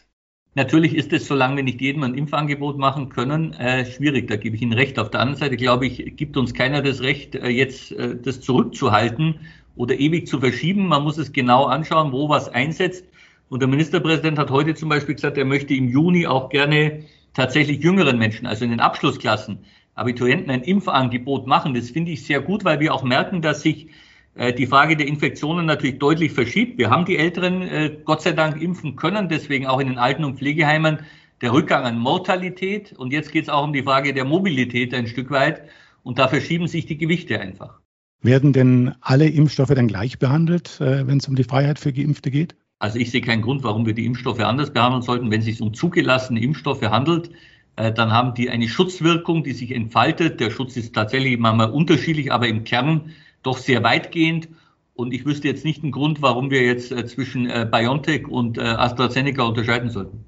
Natürlich 0.55 0.95
ist 0.95 1.13
es, 1.13 1.27
solange 1.27 1.57
wir 1.57 1.63
nicht 1.63 1.79
jedem 1.79 2.03
ein 2.03 2.15
Impfangebot 2.15 2.77
machen 2.77 3.09
können, 3.09 3.53
äh, 3.53 3.85
schwierig. 3.85 4.27
Da 4.27 4.35
gebe 4.35 4.55
ich 4.55 4.61
Ihnen 4.61 4.73
recht. 4.73 4.97
Auf 4.97 5.11
der 5.11 5.19
anderen 5.19 5.39
Seite, 5.39 5.57
glaube 5.57 5.85
ich, 5.85 6.17
gibt 6.17 6.37
uns 6.37 6.53
keiner 6.53 6.81
das 6.81 7.01
Recht, 7.01 7.35
äh, 7.35 7.49
jetzt 7.49 7.91
äh, 7.91 8.17
das 8.19 8.41
zurückzuhalten 8.41 9.41
oder 9.75 9.99
ewig 9.99 10.27
zu 10.27 10.39
verschieben. 10.39 10.87
Man 10.87 11.03
muss 11.03 11.19
es 11.19 11.33
genau 11.33 11.65
anschauen, 11.65 12.11
wo 12.11 12.29
was 12.29 12.49
einsetzt. 12.49 13.05
Und 13.49 13.61
der 13.61 13.69
Ministerpräsident 13.69 14.39
hat 14.39 14.49
heute 14.49 14.73
zum 14.73 14.89
Beispiel 14.89 15.15
gesagt, 15.15 15.37
er 15.37 15.45
möchte 15.45 15.73
im 15.75 15.87
Juni 15.87 16.25
auch 16.25 16.49
gerne 16.49 17.03
tatsächlich 17.33 17.83
jüngeren 17.83 18.17
Menschen, 18.17 18.47
also 18.47 18.65
in 18.65 18.71
den 18.71 18.79
Abschlussklassen, 18.79 19.59
Abiturienten 19.93 20.49
ein 20.49 20.63
Impfangebot 20.63 21.45
machen. 21.45 21.75
Das 21.75 21.91
finde 21.91 22.11
ich 22.11 22.25
sehr 22.25 22.41
gut, 22.41 22.63
weil 22.63 22.79
wir 22.79 22.93
auch 22.93 23.03
merken, 23.03 23.41
dass 23.41 23.61
sich 23.61 23.87
die 24.35 24.67
Frage 24.67 24.95
der 24.95 25.07
Infektionen 25.07 25.65
natürlich 25.65 25.99
deutlich 25.99 26.31
verschiebt. 26.31 26.77
Wir 26.77 26.89
haben 26.89 27.05
die 27.05 27.17
Älteren 27.17 27.61
äh, 27.61 27.97
Gott 28.05 28.21
sei 28.21 28.31
Dank 28.31 28.61
impfen 28.61 28.95
können, 28.95 29.27
deswegen 29.27 29.67
auch 29.67 29.79
in 29.79 29.87
den 29.87 29.97
Alten- 29.97 30.23
und 30.23 30.37
Pflegeheimen 30.37 30.99
der 31.41 31.51
Rückgang 31.51 31.83
an 31.83 31.99
Mortalität. 31.99 32.93
Und 32.93 33.11
jetzt 33.11 33.31
geht 33.31 33.43
es 33.43 33.49
auch 33.49 33.63
um 33.63 33.73
die 33.73 33.83
Frage 33.83 34.13
der 34.13 34.25
Mobilität 34.25 34.93
ein 34.93 35.07
Stück 35.07 35.31
weit. 35.31 35.63
Und 36.03 36.19
da 36.19 36.27
verschieben 36.27 36.67
sich 36.67 36.85
die 36.85 36.97
Gewichte 36.97 37.39
einfach. 37.39 37.79
Werden 38.21 38.53
denn 38.53 38.93
alle 39.01 39.27
Impfstoffe 39.27 39.73
dann 39.73 39.87
gleich 39.87 40.19
behandelt, 40.19 40.79
äh, 40.79 41.05
wenn 41.07 41.17
es 41.17 41.27
um 41.27 41.35
die 41.35 41.43
Freiheit 41.43 41.79
für 41.79 41.91
Geimpfte 41.91 42.31
geht? 42.31 42.55
Also 42.79 42.97
ich 42.97 43.11
sehe 43.11 43.21
keinen 43.21 43.41
Grund, 43.41 43.63
warum 43.63 43.85
wir 43.85 43.93
die 43.93 44.05
Impfstoffe 44.05 44.39
anders 44.39 44.71
behandeln 44.71 45.01
sollten. 45.01 45.31
Wenn 45.31 45.39
es 45.39 45.45
sich 45.45 45.61
um 45.61 45.73
zugelassene 45.73 46.41
Impfstoffe 46.41 46.83
handelt, 46.83 47.29
dann 47.75 48.11
haben 48.11 48.33
die 48.33 48.49
eine 48.49 48.67
Schutzwirkung, 48.67 49.43
die 49.43 49.53
sich 49.53 49.71
entfaltet. 49.71 50.39
Der 50.39 50.49
Schutz 50.49 50.75
ist 50.75 50.95
tatsächlich 50.95 51.37
manchmal 51.37 51.71
unterschiedlich, 51.71 52.31
aber 52.31 52.47
im 52.47 52.63
Kern 52.63 53.11
doch 53.43 53.57
sehr 53.57 53.83
weitgehend. 53.83 54.49
Und 54.93 55.13
ich 55.13 55.25
wüsste 55.25 55.47
jetzt 55.47 55.63
nicht 55.63 55.81
einen 55.83 55.91
Grund, 55.91 56.21
warum 56.21 56.51
wir 56.51 56.63
jetzt 56.63 56.91
äh, 56.91 57.05
zwischen 57.05 57.49
äh, 57.49 57.67
BioNTech 57.69 58.27
und 58.27 58.57
äh, 58.57 58.61
AstraZeneca 58.61 59.43
unterscheiden 59.43 59.89
sollten. 59.89 60.25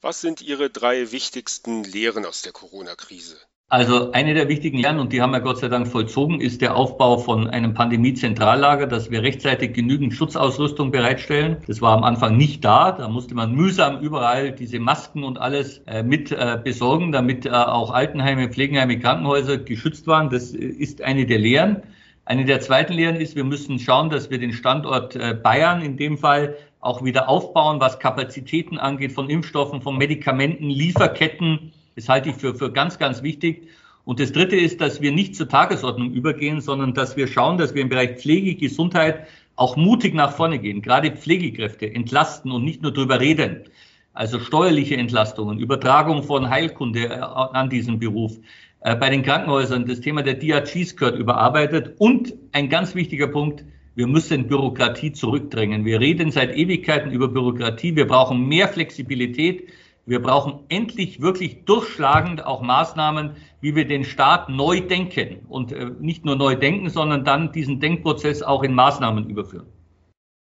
Was 0.00 0.20
sind 0.20 0.40
Ihre 0.40 0.70
drei 0.70 1.12
wichtigsten 1.12 1.84
Lehren 1.84 2.24
aus 2.24 2.42
der 2.42 2.52
Corona-Krise? 2.52 3.36
Also 3.72 4.10
eine 4.10 4.34
der 4.34 4.48
wichtigen 4.48 4.78
Lehren, 4.78 4.98
und 4.98 5.12
die 5.12 5.22
haben 5.22 5.30
wir 5.30 5.40
Gott 5.40 5.58
sei 5.58 5.68
Dank 5.68 5.86
vollzogen, 5.86 6.40
ist 6.40 6.60
der 6.60 6.74
Aufbau 6.74 7.18
von 7.18 7.46
einem 7.46 7.72
Pandemie-Zentrallager, 7.72 8.88
dass 8.88 9.12
wir 9.12 9.22
rechtzeitig 9.22 9.74
genügend 9.74 10.12
Schutzausrüstung 10.12 10.90
bereitstellen. 10.90 11.58
Das 11.68 11.80
war 11.80 11.96
am 11.96 12.02
Anfang 12.02 12.36
nicht 12.36 12.64
da. 12.64 12.90
Da 12.90 13.06
musste 13.06 13.36
man 13.36 13.54
mühsam 13.54 14.00
überall 14.00 14.50
diese 14.50 14.80
Masken 14.80 15.22
und 15.22 15.38
alles 15.38 15.82
äh, 15.86 16.02
mit 16.02 16.32
äh, 16.32 16.58
besorgen, 16.64 17.12
damit 17.12 17.46
äh, 17.46 17.50
auch 17.50 17.92
Altenheime, 17.92 18.48
Pflegeheime, 18.48 18.98
Krankenhäuser 18.98 19.58
geschützt 19.58 20.08
waren. 20.08 20.30
Das 20.30 20.50
ist 20.50 21.02
eine 21.02 21.26
der 21.26 21.38
Lehren. 21.38 21.84
Eine 22.30 22.44
der 22.44 22.60
zweiten 22.60 22.92
Lehren 22.92 23.16
ist, 23.16 23.34
wir 23.34 23.42
müssen 23.42 23.80
schauen, 23.80 24.08
dass 24.08 24.30
wir 24.30 24.38
den 24.38 24.52
Standort 24.52 25.16
äh, 25.16 25.34
Bayern 25.34 25.82
in 25.82 25.96
dem 25.96 26.16
Fall 26.16 26.54
auch 26.78 27.02
wieder 27.02 27.28
aufbauen, 27.28 27.80
was 27.80 27.98
Kapazitäten 27.98 28.78
angeht 28.78 29.10
von 29.10 29.28
Impfstoffen, 29.28 29.82
von 29.82 29.98
Medikamenten, 29.98 30.70
Lieferketten. 30.70 31.72
Das 31.96 32.08
halte 32.08 32.28
ich 32.28 32.36
für, 32.36 32.54
für 32.54 32.70
ganz, 32.70 33.00
ganz 33.00 33.24
wichtig. 33.24 33.66
Und 34.04 34.20
das 34.20 34.30
Dritte 34.30 34.54
ist, 34.54 34.80
dass 34.80 35.00
wir 35.00 35.10
nicht 35.10 35.34
zur 35.34 35.48
Tagesordnung 35.48 36.12
übergehen, 36.12 36.60
sondern 36.60 36.94
dass 36.94 37.16
wir 37.16 37.26
schauen, 37.26 37.58
dass 37.58 37.74
wir 37.74 37.82
im 37.82 37.88
Bereich 37.88 38.20
Pflege, 38.20 38.54
Gesundheit 38.54 39.26
auch 39.56 39.74
mutig 39.74 40.14
nach 40.14 40.30
vorne 40.30 40.60
gehen. 40.60 40.82
Gerade 40.82 41.10
Pflegekräfte 41.10 41.92
entlasten 41.92 42.52
und 42.52 42.62
nicht 42.62 42.80
nur 42.80 42.92
drüber 42.92 43.18
reden. 43.18 43.64
Also 44.12 44.38
steuerliche 44.38 44.96
Entlastungen, 44.96 45.58
Übertragung 45.58 46.22
von 46.22 46.48
Heilkunde 46.48 47.06
äh, 47.06 47.18
an 47.18 47.70
diesen 47.70 47.98
Beruf. 47.98 48.38
Äh, 48.80 48.96
bei 48.96 49.10
den 49.10 49.22
Krankenhäusern 49.22 49.86
das 49.86 50.00
Thema 50.00 50.22
der 50.22 50.34
DRGs 50.34 50.96
gehört 50.96 51.18
überarbeitet. 51.18 51.94
Und 51.98 52.34
ein 52.52 52.68
ganz 52.68 52.94
wichtiger 52.94 53.28
Punkt, 53.28 53.64
wir 53.94 54.06
müssen 54.06 54.46
Bürokratie 54.46 55.12
zurückdrängen. 55.12 55.84
Wir 55.84 56.00
reden 56.00 56.30
seit 56.30 56.56
Ewigkeiten 56.56 57.10
über 57.10 57.28
Bürokratie. 57.28 57.96
Wir 57.96 58.06
brauchen 58.06 58.46
mehr 58.46 58.68
Flexibilität. 58.68 59.68
Wir 60.06 60.22
brauchen 60.22 60.60
endlich 60.68 61.20
wirklich 61.20 61.64
durchschlagend 61.66 62.44
auch 62.44 62.62
Maßnahmen, 62.62 63.36
wie 63.60 63.76
wir 63.76 63.86
den 63.86 64.04
Staat 64.04 64.48
neu 64.48 64.80
denken 64.80 65.44
und 65.48 65.72
äh, 65.72 65.90
nicht 66.00 66.24
nur 66.24 66.36
neu 66.36 66.54
denken, 66.54 66.88
sondern 66.88 67.24
dann 67.24 67.52
diesen 67.52 67.80
Denkprozess 67.80 68.42
auch 68.42 68.62
in 68.62 68.74
Maßnahmen 68.74 69.28
überführen. 69.28 69.66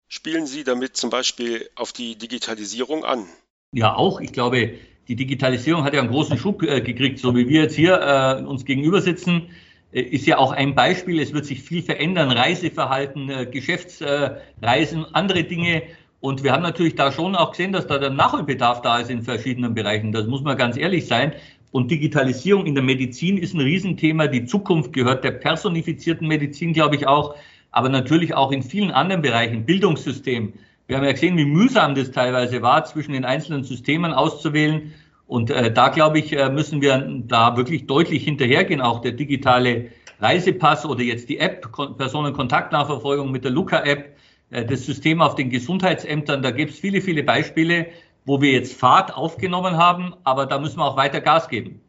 Spielen 0.09 0.45
Sie 0.45 0.63
damit 0.63 0.95
zum 0.95 1.09
Beispiel 1.09 1.69
auf 1.75 1.91
die 1.91 2.17
Digitalisierung 2.17 3.03
an? 3.03 3.25
Ja, 3.73 3.95
auch. 3.95 4.21
Ich 4.21 4.31
glaube, 4.31 4.75
die 5.07 5.15
Digitalisierung 5.15 5.83
hat 5.83 5.93
ja 5.93 6.01
einen 6.01 6.09
großen 6.09 6.37
Schub 6.37 6.63
äh, 6.63 6.81
gekriegt, 6.81 7.19
so 7.19 7.35
wie 7.35 7.47
wir 7.47 7.63
jetzt 7.63 7.75
hier 7.75 7.99
äh, 8.01 8.43
uns 8.43 8.65
gegenüber 8.65 9.01
sitzen. 9.01 9.49
Äh, 9.91 10.01
ist 10.01 10.25
ja 10.25 10.37
auch 10.37 10.51
ein 10.51 10.75
Beispiel. 10.75 11.19
Es 11.19 11.33
wird 11.33 11.45
sich 11.45 11.61
viel 11.61 11.81
verändern. 11.81 12.31
Reiseverhalten, 12.31 13.29
äh, 13.29 13.45
Geschäftsreisen, 13.45 15.05
andere 15.13 15.43
Dinge. 15.43 15.83
Und 16.19 16.43
wir 16.43 16.51
haben 16.51 16.63
natürlich 16.63 16.95
da 16.95 17.11
schon 17.11 17.35
auch 17.35 17.51
gesehen, 17.51 17.71
dass 17.71 17.87
da 17.87 17.99
der 17.99 18.09
Nachholbedarf 18.09 18.81
da 18.81 18.99
ist 18.99 19.09
in 19.09 19.21
verschiedenen 19.21 19.73
Bereichen. 19.73 20.11
Das 20.11 20.27
muss 20.27 20.41
man 20.41 20.57
ganz 20.57 20.75
ehrlich 20.75 21.05
sein. 21.05 21.33
Und 21.71 21.91
Digitalisierung 21.91 22.65
in 22.65 22.75
der 22.75 22.83
Medizin 22.83 23.37
ist 23.37 23.53
ein 23.53 23.61
Riesenthema. 23.61 24.27
Die 24.27 24.45
Zukunft 24.45 24.93
gehört 24.93 25.23
der 25.23 25.31
personifizierten 25.31 26.27
Medizin, 26.27 26.73
glaube 26.73 26.95
ich 26.95 27.07
auch, 27.07 27.35
aber 27.71 27.89
natürlich 27.89 28.33
auch 28.33 28.51
in 28.51 28.63
vielen 28.63 28.91
anderen 28.91 29.21
Bereichen, 29.21 29.65
Bildungssystem. 29.65 30.53
Wir 30.87 30.97
haben 30.97 31.03
ja 31.03 31.11
gesehen, 31.11 31.37
wie 31.37 31.45
mühsam 31.45 31.95
das 31.95 32.11
teilweise 32.11 32.61
war, 32.61 32.85
zwischen 32.85 33.11
den 33.11 33.25
einzelnen 33.25 33.63
Systemen 33.63 34.13
auszuwählen. 34.13 34.93
Und 35.27 35.49
äh, 35.49 35.71
da, 35.71 35.89
glaube 35.89 36.19
ich, 36.19 36.31
äh, 36.31 36.49
müssen 36.49 36.81
wir 36.81 37.05
da 37.27 37.57
wirklich 37.57 37.87
deutlich 37.87 38.23
hinterhergehen. 38.23 38.79
Auch 38.79 39.01
der 39.01 39.11
digitale 39.11 39.89
Reisepass 40.19 40.85
oder 40.85 41.03
jetzt 41.03 41.27
die 41.27 41.39
App, 41.39 41.69
Personenkontaktnachverfolgung 41.97 43.31
mit 43.31 43.43
der 43.43 43.51
Luca-App, 43.51 44.15
äh, 44.49 44.65
das 44.65 44.85
System 44.85 45.21
auf 45.21 45.35
den 45.35 45.49
Gesundheitsämtern, 45.49 46.41
da 46.41 46.51
gibt 46.51 46.71
es 46.71 46.79
viele, 46.79 47.01
viele 47.01 47.23
Beispiele, 47.23 47.87
wo 48.25 48.41
wir 48.41 48.51
jetzt 48.51 48.73
Fahrt 48.73 49.15
aufgenommen 49.15 49.77
haben, 49.77 50.13
aber 50.23 50.45
da 50.45 50.59
müssen 50.59 50.79
wir 50.79 50.85
auch 50.85 50.97
weiter 50.97 51.21
Gas 51.21 51.49
geben. 51.49 51.81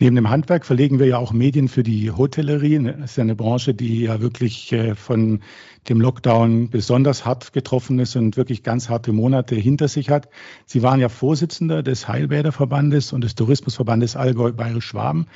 Neben 0.00 0.16
dem 0.16 0.28
Handwerk 0.28 0.66
verlegen 0.66 0.98
wir 0.98 1.06
ja 1.06 1.18
auch 1.18 1.32
Medien 1.32 1.68
für 1.68 1.84
die 1.84 2.10
Hotellerie. 2.10 2.82
Das 2.82 3.12
ist 3.12 3.16
ja 3.16 3.22
eine 3.22 3.36
Branche, 3.36 3.74
die 3.74 4.02
ja 4.02 4.20
wirklich 4.20 4.72
äh, 4.72 4.96
von 4.96 5.40
dem 5.88 6.00
Lockdown 6.00 6.68
besonders 6.68 7.24
hart 7.24 7.52
getroffen 7.52 8.00
ist 8.00 8.16
und 8.16 8.36
wirklich 8.36 8.64
ganz 8.64 8.88
harte 8.88 9.12
Monate 9.12 9.54
hinter 9.54 9.86
sich 9.86 10.10
hat. 10.10 10.28
Sie 10.66 10.82
waren 10.82 10.98
ja 10.98 11.08
Vorsitzender 11.08 11.84
des 11.84 12.08
Heilbäderverbandes 12.08 13.12
und 13.12 13.22
des 13.22 13.36
Tourismusverbandes 13.36 14.16
Allgäu-Bayerisch-Schwaben. 14.16 15.26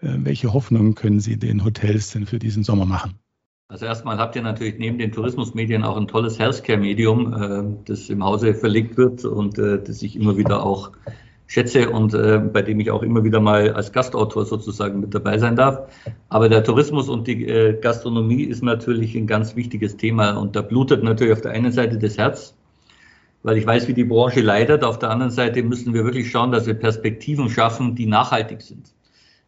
Äh, 0.00 0.10
welche 0.18 0.52
Hoffnungen 0.52 0.94
können 0.94 1.18
Sie 1.18 1.36
den 1.36 1.64
Hotels 1.64 2.12
denn 2.12 2.26
für 2.26 2.38
diesen 2.38 2.62
Sommer 2.62 2.86
machen? 2.86 3.18
Also 3.66 3.86
erstmal 3.86 4.18
habt 4.18 4.36
ihr 4.36 4.42
natürlich 4.42 4.78
neben 4.78 4.98
den 4.98 5.10
Tourismusmedien 5.10 5.82
auch 5.82 5.96
ein 5.96 6.06
tolles 6.06 6.38
Healthcare-Medium, 6.38 7.32
äh, 7.32 7.84
das 7.86 8.08
im 8.10 8.22
Hause 8.22 8.54
verlegt 8.54 8.96
wird 8.96 9.24
und 9.24 9.58
das 9.58 10.02
ich 10.02 10.14
immer 10.14 10.36
wieder 10.36 10.62
auch 10.62 10.92
schätze 11.46 11.90
und 11.90 12.14
äh, 12.14 12.38
bei 12.38 12.62
dem 12.62 12.80
ich 12.80 12.90
auch 12.90 13.02
immer 13.02 13.22
wieder 13.24 13.40
mal 13.40 13.72
als 13.72 13.92
Gastautor 13.92 14.46
sozusagen 14.46 15.00
mit 15.00 15.14
dabei 15.14 15.38
sein 15.38 15.56
darf. 15.56 15.88
Aber 16.28 16.48
der 16.48 16.64
Tourismus 16.64 17.08
und 17.08 17.26
die 17.26 17.46
äh, 17.46 17.78
Gastronomie 17.78 18.44
ist 18.44 18.62
natürlich 18.62 19.14
ein 19.14 19.26
ganz 19.26 19.54
wichtiges 19.54 19.96
Thema 19.96 20.32
und 20.32 20.56
da 20.56 20.62
blutet 20.62 21.02
natürlich 21.02 21.32
auf 21.34 21.42
der 21.42 21.52
einen 21.52 21.72
Seite 21.72 21.98
das 21.98 22.18
Herz, 22.18 22.54
weil 23.42 23.58
ich 23.58 23.66
weiß, 23.66 23.88
wie 23.88 23.94
die 23.94 24.04
Branche 24.04 24.40
leidet. 24.40 24.84
Auf 24.84 24.98
der 24.98 25.10
anderen 25.10 25.30
Seite 25.30 25.62
müssen 25.62 25.92
wir 25.92 26.04
wirklich 26.04 26.30
schauen, 26.30 26.50
dass 26.50 26.66
wir 26.66 26.74
Perspektiven 26.74 27.50
schaffen, 27.50 27.94
die 27.94 28.06
nachhaltig 28.06 28.62
sind. 28.62 28.94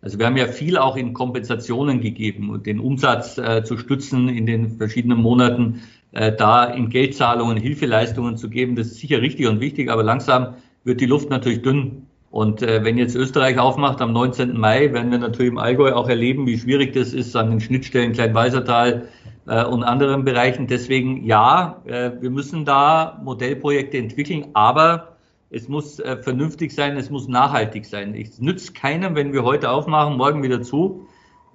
Also 0.03 0.19
wir 0.19 0.27
haben 0.27 0.37
ja 0.37 0.47
viel 0.47 0.77
auch 0.77 0.97
in 0.97 1.15
Kompensationen 1.15 2.01
gegeben 2.01 2.51
und 2.51 2.67
den 2.67 2.79
Umsatz 2.79 3.39
äh, 3.39 3.65
zu 3.65 3.79
stützen 3.79 4.29
in 4.29 4.47
den 4.47 4.77
verschiedenen 4.77 5.19
Monaten, 5.19 5.81
äh, 6.13 6.33
da 6.33 6.65
in 6.65 6.91
Geldzahlungen 6.91 7.57
Hilfeleistungen 7.57 8.37
zu 8.37 8.51
geben. 8.51 8.77
Das 8.77 8.89
ist 8.89 9.01
sicher 9.01 9.23
richtig 9.23 9.49
und 9.49 9.61
wichtig, 9.61 9.91
aber 9.91 10.03
langsam 10.03 10.55
wird 10.87 11.01
die 11.01 11.07
Luft 11.07 11.29
natürlich 11.29 11.63
dünn. 11.63 12.07
Und 12.31 12.63
äh, 12.63 12.85
wenn 12.85 12.97
jetzt 12.97 13.15
Österreich 13.15 13.59
aufmacht 13.59 14.01
am 14.01 14.13
19. 14.13 14.59
Mai, 14.59 14.93
werden 14.93 15.11
wir 15.11 15.19
natürlich 15.19 15.51
im 15.51 15.59
Allgäu 15.59 15.93
auch 15.93 16.09
erleben, 16.09 16.47
wie 16.47 16.59
schwierig 16.59 16.93
das 16.93 17.13
ist 17.13 17.35
an 17.37 17.51
den 17.51 17.61
Schnittstellen 17.61 18.13
Kleinweisertal 18.13 19.09
äh, 19.47 19.65
und 19.65 19.83
anderen 19.83 20.25
Bereichen. 20.25 20.67
Deswegen 20.67 21.25
ja, 21.25 21.83
äh, 21.87 22.13
wir 22.21 22.31
müssen 22.31 22.65
da 22.65 23.21
Modellprojekte 23.23 23.99
entwickeln, 23.99 24.47
aber 24.55 25.17
es 25.51 25.69
muss 25.69 25.99
äh, 25.99 26.17
vernünftig 26.19 26.73
sein, 26.73 26.97
es 26.97 27.11
muss 27.11 27.27
nachhaltig 27.27 27.87
sein. 27.87 28.15
Es 28.15 28.41
nützt 28.41 28.75
keinem, 28.75 29.15
wenn 29.15 29.33
wir 29.33 29.43
heute 29.43 29.71
aufmachen, 29.71 30.17
morgen 30.17 30.43
wieder 30.43 30.63
zu, 30.63 31.07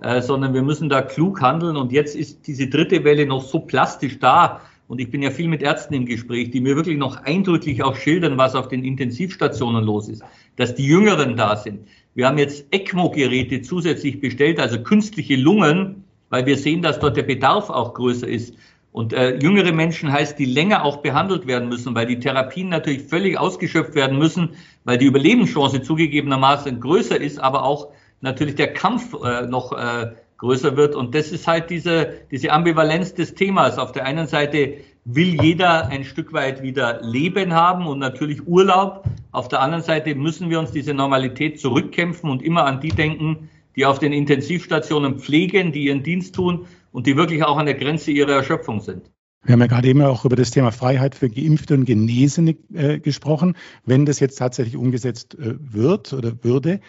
äh, 0.01 0.21
sondern 0.21 0.53
wir 0.53 0.63
müssen 0.63 0.89
da 0.89 1.01
klug 1.01 1.41
handeln. 1.41 1.77
Und 1.77 1.91
jetzt 1.91 2.15
ist 2.15 2.47
diese 2.47 2.67
dritte 2.67 3.03
Welle 3.03 3.25
noch 3.25 3.43
so 3.43 3.59
plastisch 3.59 4.19
da. 4.19 4.61
Und 4.91 4.99
ich 4.99 5.09
bin 5.09 5.21
ja 5.21 5.31
viel 5.31 5.47
mit 5.47 5.61
Ärzten 5.61 5.93
im 5.93 6.05
Gespräch, 6.05 6.51
die 6.51 6.59
mir 6.59 6.75
wirklich 6.75 6.97
noch 6.97 7.15
eindrücklich 7.23 7.81
auch 7.81 7.95
schildern, 7.95 8.37
was 8.37 8.55
auf 8.55 8.67
den 8.67 8.83
Intensivstationen 8.83 9.85
los 9.85 10.09
ist, 10.09 10.21
dass 10.57 10.75
die 10.75 10.85
Jüngeren 10.85 11.37
da 11.37 11.55
sind. 11.55 11.87
Wir 12.13 12.27
haben 12.27 12.37
jetzt 12.37 12.65
ECMO-Geräte 12.71 13.61
zusätzlich 13.61 14.19
bestellt, 14.19 14.59
also 14.59 14.83
künstliche 14.83 15.37
Lungen, 15.37 16.03
weil 16.29 16.45
wir 16.45 16.57
sehen, 16.57 16.81
dass 16.81 16.99
dort 16.99 17.15
der 17.15 17.23
Bedarf 17.23 17.69
auch 17.69 17.93
größer 17.93 18.27
ist. 18.27 18.53
Und 18.91 19.13
äh, 19.13 19.37
jüngere 19.37 19.71
Menschen 19.71 20.11
heißt, 20.11 20.37
die 20.37 20.43
länger 20.43 20.83
auch 20.83 20.97
behandelt 20.97 21.47
werden 21.47 21.69
müssen, 21.69 21.95
weil 21.95 22.07
die 22.07 22.19
Therapien 22.19 22.67
natürlich 22.67 23.03
völlig 23.03 23.39
ausgeschöpft 23.39 23.95
werden 23.95 24.17
müssen, 24.17 24.49
weil 24.83 24.97
die 24.97 25.05
Überlebenschance 25.05 25.83
zugegebenermaßen 25.83 26.81
größer 26.81 27.15
ist, 27.15 27.39
aber 27.39 27.63
auch 27.63 27.93
natürlich 28.19 28.55
der 28.55 28.73
Kampf 28.73 29.15
äh, 29.23 29.47
noch 29.47 29.71
äh, 29.71 30.11
größer 30.41 30.75
wird. 30.75 30.95
Und 30.95 31.15
das 31.15 31.31
ist 31.31 31.47
halt 31.47 31.69
diese, 31.69 32.13
diese 32.31 32.51
Ambivalenz 32.51 33.13
des 33.13 33.35
Themas. 33.35 33.77
Auf 33.77 33.91
der 33.91 34.05
einen 34.05 34.27
Seite 34.27 34.77
will 35.05 35.41
jeder 35.41 35.87
ein 35.87 36.03
Stück 36.03 36.33
weit 36.33 36.61
wieder 36.63 36.99
Leben 37.03 37.53
haben 37.53 37.87
und 37.87 37.99
natürlich 37.99 38.45
Urlaub. 38.47 39.03
Auf 39.31 39.47
der 39.47 39.61
anderen 39.61 39.83
Seite 39.83 40.15
müssen 40.15 40.49
wir 40.49 40.59
uns 40.59 40.71
diese 40.71 40.93
Normalität 40.93 41.59
zurückkämpfen 41.59 42.29
und 42.29 42.41
immer 42.41 42.65
an 42.65 42.81
die 42.81 42.89
denken, 42.89 43.49
die 43.75 43.85
auf 43.85 43.99
den 43.99 44.13
Intensivstationen 44.13 45.19
pflegen, 45.19 45.71
die 45.71 45.85
ihren 45.85 46.03
Dienst 46.03 46.35
tun 46.35 46.65
und 46.91 47.05
die 47.05 47.15
wirklich 47.15 47.43
auch 47.43 47.57
an 47.57 47.67
der 47.67 47.75
Grenze 47.75 48.11
ihrer 48.11 48.33
Erschöpfung 48.33 48.81
sind. 48.81 49.11
Wir 49.43 49.53
haben 49.53 49.61
ja 49.61 49.67
gerade 49.67 49.87
eben 49.87 50.03
auch 50.03 50.23
über 50.23 50.35
das 50.35 50.51
Thema 50.51 50.71
Freiheit 50.71 51.15
für 51.15 51.29
Geimpfte 51.29 51.73
und 51.73 51.85
Genesene 51.85 52.55
äh, 52.73 52.99
gesprochen. 52.99 53.55
Wenn 53.85 54.05
das 54.05 54.19
jetzt 54.19 54.35
tatsächlich 54.35 54.77
umgesetzt 54.77 55.35
äh, 55.35 55.55
wird 55.59 56.13
oder 56.13 56.43
würde, 56.43 56.79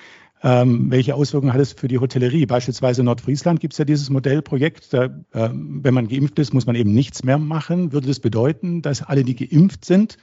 ähm, 0.43 0.91
welche 0.91 1.15
Auswirkungen 1.15 1.53
hat 1.53 1.61
es 1.61 1.73
für 1.73 1.89
die 1.89 1.99
Hotellerie? 1.99 2.47
Beispielsweise 2.47 3.03
in 3.03 3.07
Nordfriesland 3.07 3.61
gibt 3.61 3.75
es 3.75 3.79
ja 3.79 3.85
dieses 3.85 4.11
Modellprojekt. 4.11 4.93
Da, 4.93 5.05
äh, 5.05 5.51
wenn 5.53 5.95
man 5.95 6.09
geimpft 6.09 6.39
ist, 6.39 6.53
muss 6.53 6.67
man 6.67 6.75
eben 6.75 6.93
nichts 6.93 7.23
mehr 7.23 7.39
machen. 7.39 7.93
Würde 7.93 8.09
das 8.09 8.19
bedeuten, 8.19 8.83
dass 8.83 9.03
alle, 9.03 9.23
die 9.23 9.37
geimpft 9.37 9.85
sind, 9.85 10.17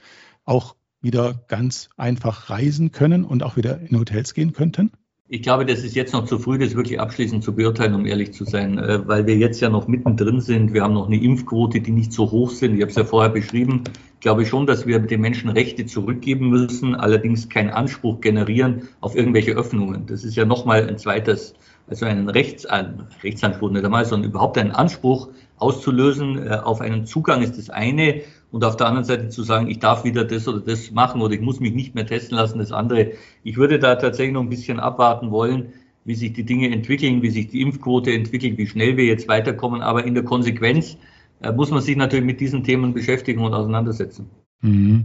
auch 0.44 0.76
wieder 1.00 1.44
ganz 1.48 1.88
einfach 1.96 2.50
reisen 2.50 2.92
können 2.92 3.24
und 3.24 3.42
auch 3.42 3.56
wieder 3.56 3.80
in 3.80 3.98
Hotels 3.98 4.34
gehen 4.34 4.52
könnten? 4.52 4.92
Ich 5.32 5.42
glaube, 5.42 5.64
das 5.64 5.84
ist 5.84 5.94
jetzt 5.94 6.12
noch 6.12 6.24
zu 6.24 6.40
früh, 6.40 6.58
das 6.58 6.74
wirklich 6.74 6.98
abschließend 6.98 7.44
zu 7.44 7.54
beurteilen, 7.54 7.94
um 7.94 8.04
ehrlich 8.04 8.32
zu 8.32 8.44
sein, 8.44 8.78
äh, 8.78 9.06
weil 9.06 9.28
wir 9.28 9.36
jetzt 9.36 9.60
ja 9.60 9.68
noch 9.68 9.86
mittendrin 9.86 10.40
sind. 10.40 10.74
Wir 10.74 10.82
haben 10.82 10.94
noch 10.94 11.06
eine 11.06 11.22
Impfquote, 11.22 11.80
die 11.80 11.92
nicht 11.92 12.12
so 12.12 12.32
hoch 12.32 12.50
sind. 12.50 12.74
Ich 12.74 12.80
habe 12.80 12.90
es 12.90 12.96
ja 12.96 13.04
vorher 13.04 13.30
beschrieben. 13.30 13.84
Ich 14.14 14.20
glaube 14.22 14.44
schon, 14.44 14.66
dass 14.66 14.88
wir 14.88 14.98
den 14.98 15.20
Menschen 15.20 15.48
Rechte 15.50 15.86
zurückgeben 15.86 16.50
müssen, 16.50 16.96
allerdings 16.96 17.48
keinen 17.48 17.70
Anspruch 17.70 18.20
generieren 18.20 18.88
auf 19.00 19.14
irgendwelche 19.14 19.52
Öffnungen. 19.52 20.04
Das 20.06 20.24
ist 20.24 20.34
ja 20.34 20.44
nochmal 20.44 20.88
ein 20.88 20.98
zweites, 20.98 21.54
also 21.86 22.06
einen 22.06 22.28
Rechtsan 22.28 23.06
Rechtsanspruch 23.22 23.70
nicht 23.70 23.84
einmal, 23.84 24.04
sondern 24.04 24.30
überhaupt 24.30 24.58
einen 24.58 24.72
Anspruch 24.72 25.28
auszulösen 25.58 26.44
äh, 26.44 26.56
auf 26.56 26.80
einen 26.80 27.06
Zugang 27.06 27.42
ist 27.42 27.56
das 27.56 27.70
eine 27.70 28.22
und 28.52 28.64
auf 28.64 28.76
der 28.76 28.86
anderen 28.86 29.04
Seite 29.04 29.28
zu 29.28 29.42
sagen, 29.42 29.68
ich 29.68 29.78
darf 29.78 30.04
wieder 30.04 30.24
das 30.24 30.48
oder 30.48 30.60
das 30.60 30.90
machen 30.90 31.22
oder 31.22 31.34
ich 31.34 31.40
muss 31.40 31.60
mich 31.60 31.72
nicht 31.72 31.94
mehr 31.94 32.06
testen 32.06 32.36
lassen, 32.36 32.58
das 32.58 32.72
andere. 32.72 33.12
Ich 33.44 33.56
würde 33.56 33.78
da 33.78 33.94
tatsächlich 33.96 34.34
noch 34.34 34.42
ein 34.42 34.48
bisschen 34.48 34.80
abwarten 34.80 35.30
wollen, 35.30 35.72
wie 36.04 36.14
sich 36.14 36.32
die 36.32 36.44
Dinge 36.44 36.70
entwickeln, 36.70 37.22
wie 37.22 37.30
sich 37.30 37.48
die 37.48 37.60
Impfquote 37.60 38.12
entwickelt, 38.12 38.58
wie 38.58 38.66
schnell 38.66 38.96
wir 38.96 39.04
jetzt 39.04 39.28
weiterkommen. 39.28 39.82
Aber 39.82 40.04
in 40.04 40.14
der 40.14 40.24
Konsequenz 40.24 40.96
äh, 41.42 41.52
muss 41.52 41.70
man 41.70 41.80
sich 41.80 41.96
natürlich 41.96 42.24
mit 42.24 42.40
diesen 42.40 42.64
Themen 42.64 42.92
beschäftigen 42.94 43.42
und 43.42 43.54
auseinandersetzen. 43.54 44.28
Mhm. 44.62 45.04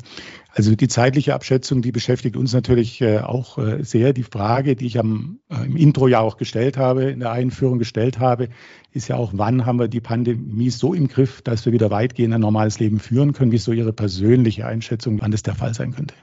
Also 0.52 0.76
die 0.76 0.88
zeitliche 0.88 1.34
Abschätzung, 1.34 1.82
die 1.82 1.92
beschäftigt 1.92 2.36
uns 2.36 2.54
natürlich 2.54 3.02
äh, 3.02 3.20
auch 3.20 3.58
äh, 3.58 3.84
sehr. 3.84 4.14
Die 4.14 4.24
Frage, 4.24 4.76
die 4.76 4.86
ich 4.86 5.00
am, 5.00 5.40
äh, 5.50 5.66
im 5.66 5.76
Intro 5.78 6.08
ja 6.08 6.20
auch 6.20 6.38
gestellt 6.38 6.78
habe, 6.78 7.06
in 7.06 7.20
der 7.20 7.32
Einführung 7.32 7.80
gestellt 7.80 8.20
habe, 8.20 8.50
ist 8.92 9.08
ja 9.08 9.16
auch, 9.16 9.32
wann 9.34 9.66
haben 9.66 9.80
wir 9.80 9.88
die 9.88 10.02
Pandemie 10.02 10.70
so 10.70 10.94
im 10.94 11.08
Griff, 11.08 11.42
dass 11.42 11.66
wir 11.66 11.74
wieder 11.74 11.90
weitgehend 11.90 12.34
ein 12.34 12.42
normales 12.42 12.80
Leben 12.80 13.00
führen 13.00 13.34
können? 13.34 13.52
Wie 13.52 13.58
ist 13.58 13.66
so 13.66 13.72
Ihre 13.72 13.94
persönliche 13.94 14.66
Einschätzung, 14.66 15.22
wann 15.22 15.32
das 15.32 15.44
der 15.44 15.56
Fall 15.56 15.74
sein 15.74 15.94
könnte? 15.94 16.16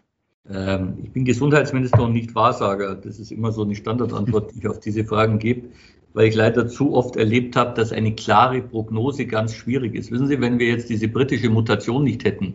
Ähm, 0.50 0.94
ich 1.02 1.12
bin 1.12 1.24
Gesundheitsminister 1.24 2.02
und 2.02 2.12
nicht 2.12 2.34
Wahrsager. 2.34 2.94
Das 2.96 3.18
ist 3.18 3.32
immer 3.32 3.52
so 3.52 3.62
eine 3.62 3.74
Standardantwort, 3.74 4.52
die 4.52 4.58
ich 4.58 4.68
auf 4.68 4.80
diese 4.80 5.04
Fragen 5.04 5.38
gebe, 5.38 5.68
weil 6.14 6.28
ich 6.28 6.34
leider 6.34 6.68
zu 6.68 6.94
oft 6.94 7.16
erlebt 7.16 7.56
habe, 7.56 7.74
dass 7.74 7.92
eine 7.92 8.14
klare 8.14 8.60
Prognose 8.60 9.26
ganz 9.26 9.54
schwierig 9.54 9.94
ist. 9.94 10.10
Wissen 10.10 10.26
Sie, 10.26 10.40
wenn 10.40 10.58
wir 10.58 10.68
jetzt 10.68 10.90
diese 10.90 11.08
britische 11.08 11.48
Mutation 11.48 12.04
nicht 12.04 12.24
hätten, 12.24 12.54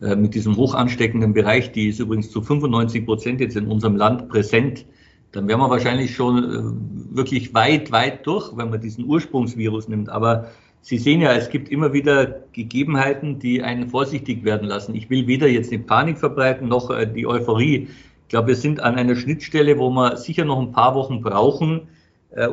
mit 0.00 0.34
diesem 0.34 0.56
hoch 0.56 0.74
ansteckenden 0.74 1.34
Bereich, 1.34 1.72
die 1.72 1.88
ist 1.88 2.00
übrigens 2.00 2.30
zu 2.30 2.40
95 2.40 3.04
Prozent 3.04 3.40
jetzt 3.40 3.56
in 3.56 3.66
unserem 3.66 3.96
Land 3.96 4.28
präsent, 4.28 4.86
dann 5.32 5.46
wären 5.46 5.60
wir 5.60 5.70
wahrscheinlich 5.70 6.14
schon 6.14 6.38
äh, 6.38 7.16
wirklich 7.16 7.54
weit, 7.54 7.92
weit 7.92 8.26
durch, 8.26 8.56
wenn 8.56 8.70
man 8.70 8.80
diesen 8.80 9.04
Ursprungsvirus 9.04 9.88
nimmt. 9.88 10.08
Aber 10.08 10.48
Sie 10.82 10.96
sehen 10.96 11.20
ja, 11.20 11.34
es 11.34 11.50
gibt 11.50 11.68
immer 11.68 11.92
wieder 11.92 12.44
Gegebenheiten, 12.52 13.38
die 13.38 13.62
einen 13.62 13.88
vorsichtig 13.88 14.44
werden 14.44 14.66
lassen. 14.66 14.94
Ich 14.94 15.10
will 15.10 15.26
weder 15.26 15.46
jetzt 15.46 15.70
eine 15.72 15.82
Panik 15.82 16.18
verbreiten 16.18 16.68
noch 16.68 16.90
äh, 16.90 17.06
die 17.06 17.26
Euphorie. 17.26 17.88
Ich 18.22 18.28
glaube, 18.28 18.48
wir 18.48 18.56
sind 18.56 18.80
an 18.80 18.94
einer 18.94 19.14
Schnittstelle, 19.14 19.78
wo 19.78 19.90
wir 19.90 20.16
sicher 20.16 20.44
noch 20.44 20.58
ein 20.58 20.72
paar 20.72 20.94
Wochen 20.94 21.20
brauchen, 21.20 21.88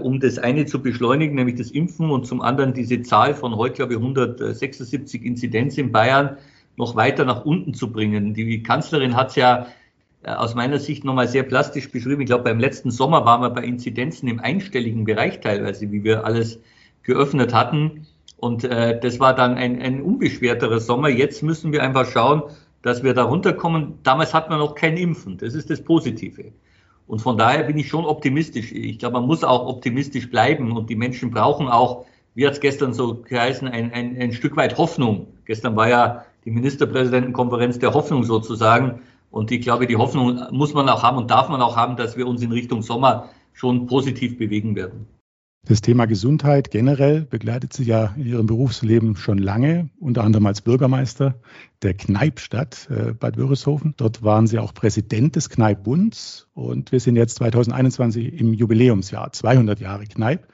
um 0.01 0.19
das 0.19 0.39
eine 0.39 0.65
zu 0.65 0.81
beschleunigen, 0.81 1.35
nämlich 1.35 1.53
das 1.53 1.69
Impfen 1.69 2.09
und 2.09 2.25
zum 2.25 2.41
anderen 2.41 2.73
diese 2.73 3.03
Zahl 3.03 3.35
von 3.35 3.55
heute, 3.57 3.75
glaube 3.75 3.93
ich, 3.93 3.99
176 3.99 5.23
Inzidenz 5.23 5.77
in 5.77 5.91
Bayern 5.91 6.37
noch 6.77 6.96
weiter 6.96 7.25
nach 7.25 7.43
unten 7.43 7.74
zu 7.74 7.91
bringen. 7.91 8.34
Die 8.34 8.63
Kanzlerin 8.63 9.15
hat 9.15 9.31
es 9.31 9.36
ja 9.36 9.67
äh, 10.24 10.29
aus 10.29 10.55
meiner 10.55 10.79
Sicht 10.79 11.03
nochmal 11.03 11.27
sehr 11.27 11.43
plastisch 11.43 11.91
beschrieben. 11.91 12.22
Ich 12.22 12.27
glaube, 12.27 12.46
beim 12.46 12.60
letzten 12.60 12.91
Sommer 12.91 13.25
waren 13.25 13.41
wir 13.41 13.50
bei 13.50 13.63
Inzidenzen 13.63 14.29
im 14.29 14.39
einstelligen 14.39 15.03
Bereich 15.03 15.41
teilweise, 15.41 15.91
wie 15.91 16.03
wir 16.03 16.24
alles 16.24 16.60
geöffnet 17.03 17.53
hatten. 17.53 18.07
Und 18.38 18.63
äh, 18.63 19.00
das 19.00 19.19
war 19.19 19.36
dann 19.36 19.55
ein, 19.55 19.81
ein 19.81 20.01
unbeschwerterer 20.01 20.79
Sommer. 20.79 21.10
Jetzt 21.10 21.41
müssen 21.41 21.72
wir 21.72 21.81
einfach 21.81 22.10
schauen, 22.10 22.43
dass 22.84 23.03
wir 23.03 23.15
da 23.15 23.24
runterkommen. 23.24 24.00
Damals 24.03 24.34
hat 24.34 24.50
man 24.50 24.60
noch 24.60 24.75
kein 24.75 24.98
Impfen. 24.98 25.38
Das 25.38 25.55
ist 25.55 25.72
das 25.72 25.84
Positive. 25.84 26.51
Und 27.07 27.22
von 27.22 27.38
daher 27.38 27.63
bin 27.63 27.77
ich 27.77 27.88
schon 27.88 28.05
optimistisch. 28.05 28.72
Ich 28.72 29.00
glaube, 29.00 29.13
man 29.13 29.25
muss 29.25 29.43
auch 29.43 29.65
optimistisch 29.67 30.29
bleiben 30.29 30.75
und 30.75 30.89
die 30.89 30.96
Menschen 30.96 31.31
brauchen 31.31 31.67
auch, 31.67 32.05
wie 32.36 32.46
hat 32.46 32.53
es 32.53 32.60
gestern 32.60 32.93
so 32.93 33.15
geheißen, 33.15 33.67
ein, 33.67 33.91
ein, 33.93 34.15
ein 34.17 34.34
Stück 34.34 34.55
weit 34.57 34.77
Hoffnung. 34.77 35.27
Gestern 35.46 35.75
war 35.75 35.89
ja 35.89 36.25
die 36.47 36.51
Ministerpräsidentenkonferenz 36.51 37.77
der 37.77 37.93
Hoffnung 37.93 38.23
sozusagen. 38.23 39.01
Und 39.31 39.51
ich 39.51 39.59
glaube, 39.59 39.85
die 39.85 39.97
Hoffnung 39.97 40.39
muss 40.51 40.73
man 40.73 40.87
auch 40.87 41.03
haben 41.03 41.17
und 41.17 41.29
darf 41.29 41.49
man 41.49 41.61
auch 41.61 41.75
haben, 41.75 41.97
dass 41.97 42.15
wir 42.15 42.25
uns 42.25 42.41
in 42.41 42.53
Richtung 42.53 42.81
Sommer 42.83 43.29
schon 43.51 43.85
positiv 43.85 44.37
bewegen 44.37 44.73
werden. 44.77 45.07
Das 45.67 45.81
Thema 45.81 46.05
Gesundheit 46.05 46.71
generell 46.71 47.23
begleitet 47.23 47.73
Sie 47.73 47.83
ja 47.83 48.13
in 48.15 48.25
Ihrem 48.25 48.45
Berufsleben 48.45 49.17
schon 49.17 49.39
lange, 49.39 49.89
unter 49.99 50.23
anderem 50.23 50.45
als 50.45 50.61
Bürgermeister 50.61 51.35
der 51.81 51.93
Kneipstadt 51.93 52.87
äh, 52.89 53.11
Bad 53.11 53.35
Wörishofen. 53.35 53.93
Dort 53.97 54.23
waren 54.23 54.47
Sie 54.47 54.57
auch 54.57 54.73
Präsident 54.73 55.35
des 55.35 55.49
Kneippbunds 55.49 56.47
und 56.53 56.93
wir 56.93 57.01
sind 57.01 57.17
jetzt 57.17 57.35
2021 57.35 58.39
im 58.39 58.53
Jubiläumsjahr, 58.53 59.33
200 59.33 59.81
Jahre 59.81 60.05
Kneip. 60.05 60.47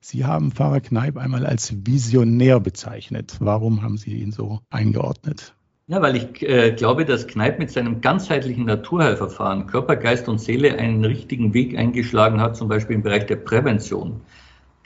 Sie 0.00 0.24
haben 0.24 0.52
Pfarrer 0.52 0.80
Kneip 0.80 1.16
einmal 1.16 1.44
als 1.44 1.74
Visionär 1.86 2.60
bezeichnet. 2.60 3.36
Warum 3.40 3.82
haben 3.82 3.96
Sie 3.96 4.14
ihn 4.14 4.30
so 4.30 4.60
eingeordnet? 4.70 5.54
Ja, 5.88 6.02
weil 6.02 6.16
ich 6.16 6.42
äh, 6.42 6.72
glaube, 6.72 7.04
dass 7.04 7.26
Kneip 7.26 7.58
mit 7.58 7.70
seinem 7.70 8.00
ganzheitlichen 8.00 8.66
Naturheilverfahren 8.66 9.66
Körper, 9.66 9.96
Geist 9.96 10.28
und 10.28 10.38
Seele 10.38 10.78
einen 10.78 11.04
richtigen 11.04 11.54
Weg 11.54 11.76
eingeschlagen 11.76 12.40
hat, 12.40 12.56
zum 12.56 12.68
Beispiel 12.68 12.96
im 12.96 13.02
Bereich 13.02 13.26
der 13.26 13.36
Prävention. 13.36 14.20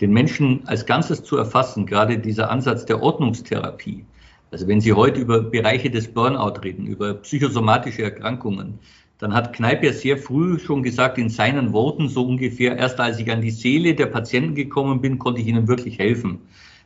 Den 0.00 0.12
Menschen 0.12 0.66
als 0.66 0.87
Ganzes 0.87 1.25
zu 1.25 1.37
erfassen, 1.37 1.87
gerade 1.87 2.19
dieser 2.19 2.50
Ansatz 2.50 2.87
der 2.87 3.02
Ordnungstherapie. 3.02 4.07
Also 4.50 4.69
wenn 4.69 4.81
Sie 4.81 4.92
heute 4.92 5.21
über 5.21 5.42
Bereiche 5.42 5.90
des 5.90 6.12
Burnout 6.12 6.61
reden, 6.62 6.87
über 6.87 7.14
psychosomatische 7.14 8.02
Erkrankungen, 8.02 8.78
dann 9.23 9.35
hat 9.35 9.52
Kneipp 9.52 9.85
ja 9.85 9.93
sehr 9.93 10.19
früh 10.19 10.59
schon 10.59 10.83
gesagt, 10.83 11.17
in 11.17 11.29
seinen 11.29 11.73
Worten 11.73 12.09
so 12.09 12.27
ungefähr, 12.27 12.77
erst 12.77 12.99
als 12.99 13.20
ich 13.20 13.31
an 13.31 13.40
die 13.40 13.53
Seele 13.53 13.94
der 13.94 14.07
Patienten 14.07 14.57
gekommen 14.57 15.01
bin, 15.01 15.20
konnte 15.20 15.40
ich 15.40 15.47
ihnen 15.47 15.68
wirklich 15.68 16.01
helfen. 16.01 16.40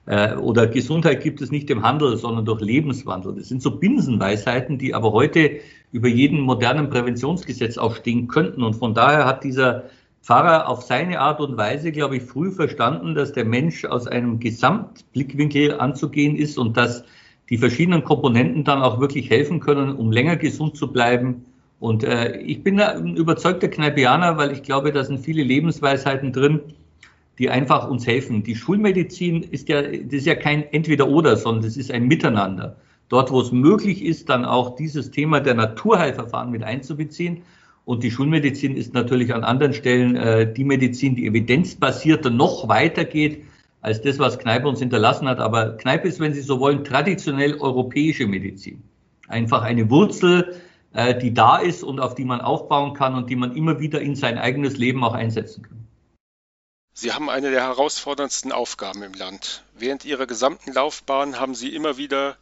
Äh, 0.05 0.35
oder 0.35 0.67
Gesundheit 0.67 1.23
gibt 1.23 1.41
es 1.41 1.51
nicht 1.51 1.71
im 1.71 1.83
Handel, 1.83 2.19
sondern 2.19 2.45
durch 2.45 2.61
Lebenswandel. 2.61 3.37
Das 3.37 3.49
sind 3.49 3.63
so 3.63 3.71
Binsenweisheiten, 3.71 4.77
die 4.77 4.93
aber 4.93 5.13
heute 5.13 5.61
über 5.93 6.09
jeden 6.09 6.41
modernen 6.41 6.91
Präventionsgesetz 6.91 7.79
auch 7.79 7.97
stehen 7.97 8.29
könnten. 8.29 8.63
Und 8.63 8.75
von 8.75 8.93
daher 8.93 9.25
hat 9.25 9.43
dieser 9.43 9.85
Pfarrer 10.21 10.69
auf 10.69 10.83
seine 10.83 11.21
Art 11.21 11.41
und 11.41 11.57
Weise, 11.57 11.91
glaube 11.91 12.19
ich, 12.19 12.23
früh 12.25 12.51
verstanden, 12.51 13.15
dass 13.15 13.33
der 13.33 13.47
Mensch 13.47 13.87
aus 13.87 14.07
einem 14.07 14.41
Gesamtblickwinkel 14.41 15.81
anzugehen 15.81 16.37
ist 16.37 16.59
und 16.59 16.77
dass 16.77 17.03
die 17.49 17.57
verschiedenen 17.57 18.05
Komponenten 18.05 18.63
dann 18.63 18.83
auch 18.83 19.01
wirklich 19.01 19.31
helfen 19.31 19.61
können, 19.61 19.97
um 19.97 20.13
länger 20.13 20.37
gesund 20.37 20.77
zu 20.77 20.93
bleiben 20.93 21.47
und 21.79 22.05
äh, 22.05 22.39
ich 22.39 22.63
bin 22.63 22.81
ein 22.81 23.17
überzeugter 23.17 23.69
Kneipianer, 23.69 24.39
weil 24.39 24.53
ich 24.53 24.63
glaube, 24.63 24.93
da 24.93 25.05
sind 25.05 25.21
viele 25.21 25.43
Lebensweisheiten 25.43 26.33
drin, 26.33 26.61
die 27.39 27.51
einfach 27.51 27.89
uns 27.89 28.07
helfen. 28.07 28.43
Die 28.43 28.57
Schulmedizin 28.57 29.43
ist 29.43 29.69
ja, 29.69 29.83
das 29.83 30.13
ist 30.13 30.27
ja 30.27 30.35
kein 30.35 30.63
Entweder-Oder, 30.73 31.37
sondern 31.37 31.65
es 31.65 31.77
ist 31.77 31.91
ein 31.91 32.07
Miteinander. 32.09 32.77
Dort, 33.09 33.31
wo 33.31 33.41
es 33.41 33.53
möglich 33.53 34.03
ist, 34.03 34.31
dann 34.31 34.45
auch 34.45 34.75
dieses 34.75 35.11
Thema 35.11 35.41
der 35.41 35.55
Naturheilverfahren 35.55 36.51
mit 36.51 36.65
einzubeziehen. 36.65 37.43
Und 37.85 38.03
die 38.03 38.11
Schulmedizin 38.11 38.75
ist 38.77 38.95
natürlich 38.95 39.33
an 39.33 39.45
anderen 39.45 39.75
Stellen 39.75 40.17
äh, 40.17 40.53
die 40.53 40.65
Medizin, 40.65 41.15
die 41.15 41.27
evidenzbasierter 41.27 42.31
noch 42.31 42.69
weitergeht 42.69 43.45
als 43.81 44.03
das, 44.03 44.19
was 44.19 44.39
Kneipe 44.39 44.67
uns 44.67 44.81
hinterlassen 44.81 45.29
hat. 45.29 45.39
Aber 45.39 45.77
Kneipe 45.77 46.09
ist, 46.09 46.19
wenn 46.19 46.33
Sie 46.33 46.41
so 46.41 46.59
wollen, 46.59 46.83
traditionell 46.83 47.55
europäische 47.61 48.27
Medizin. 48.27 48.83
Einfach 49.29 49.63
eine 49.63 49.89
Wurzel, 49.91 50.57
äh, 50.97 51.17
die 51.17 51.35
da 51.35 51.59
ist 51.59 51.85
und 51.85 52.01
auf 52.01 52.15
die 52.15 52.25
man 52.25 52.41
aufbauen 52.41 52.95
kann 52.95 53.15
und 53.15 53.29
die 53.29 53.37
man 53.37 53.55
immer 53.55 53.79
wieder 53.79 54.01
in 54.01 54.17
sein 54.17 54.39
eigenes 54.39 54.79
Leben 54.79 55.05
auch 55.05 55.13
einsetzen 55.13 55.63
kann. 55.63 55.87
Sie 56.95 57.13
haben 57.13 57.29
eine 57.29 57.51
der 57.51 57.63
herausforderndsten 57.63 58.51
Aufgaben 58.51 59.03
im 59.03 59.13
Land. 59.13 59.63
Während 59.79 60.07
Ihrer 60.07 60.27
gesamten 60.27 60.73
Laufbahn 60.73 61.39
haben 61.39 61.55
Sie 61.55 61.75
immer 61.75 61.99
wieder 61.99 62.37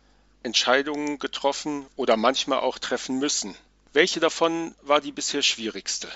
Entscheidungen 0.45 1.19
getroffen 1.19 1.87
oder 1.97 2.17
manchmal 2.17 2.61
auch 2.61 2.79
treffen 2.79 3.19
müssen. 3.19 3.57
Welche 3.93 4.21
davon 4.21 4.73
war 4.83 5.01
die 5.01 5.11
bisher 5.11 5.43
schwierigste? 5.43 6.07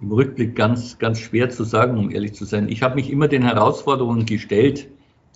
Im 0.00 0.10
Rückblick 0.10 0.56
ganz, 0.56 0.98
ganz 0.98 1.20
schwer 1.20 1.50
zu 1.50 1.62
sagen, 1.62 1.98
um 1.98 2.10
ehrlich 2.10 2.34
zu 2.34 2.44
sein. 2.44 2.68
Ich 2.68 2.82
habe 2.82 2.96
mich 2.96 3.08
immer 3.08 3.28
den 3.28 3.44
Herausforderungen 3.44 4.26
gestellt 4.26 4.88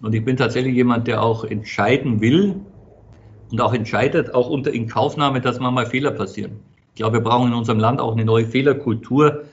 und 0.03 0.13
ich 0.13 0.25
bin 0.25 0.37
tatsächlich 0.37 0.75
jemand, 0.75 1.07
der 1.07 1.23
auch 1.23 1.45
entscheiden 1.45 2.21
will 2.21 2.61
und 3.51 3.61
auch 3.61 3.75
entscheidet, 3.75 4.35
auch 4.35 4.49
unter 4.49 4.73
Inkaufnahme, 4.73 5.41
dass 5.41 5.61
manchmal 5.61 5.87
Fehler 5.87 6.11
passieren. 6.11 6.61
Ich 6.97 6.97
glaube, 6.97 7.19
wir 7.19 7.23
brauchen 7.23 7.49
in 7.49 7.55
unserem 7.55 7.79
Land 7.79 8.01
auch 8.01 8.13
eine 8.13 8.25
neue 8.25 8.47
Fehlerkultur. 8.47 9.45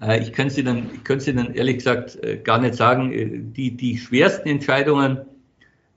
Äh, 0.00 0.22
ich 0.22 0.32
könnte 0.32 0.52
es 0.52 0.58
Ihnen, 0.58 0.90
ich 0.94 1.04
könnte 1.04 1.30
Ihnen 1.30 1.54
ehrlich 1.54 1.76
gesagt 1.76 2.16
äh, 2.22 2.38
gar 2.38 2.58
nicht 2.58 2.74
sagen. 2.74 3.12
Äh, 3.12 3.40
die, 3.42 3.76
die 3.76 3.98
schwersten 3.98 4.48
Entscheidungen 4.48 5.18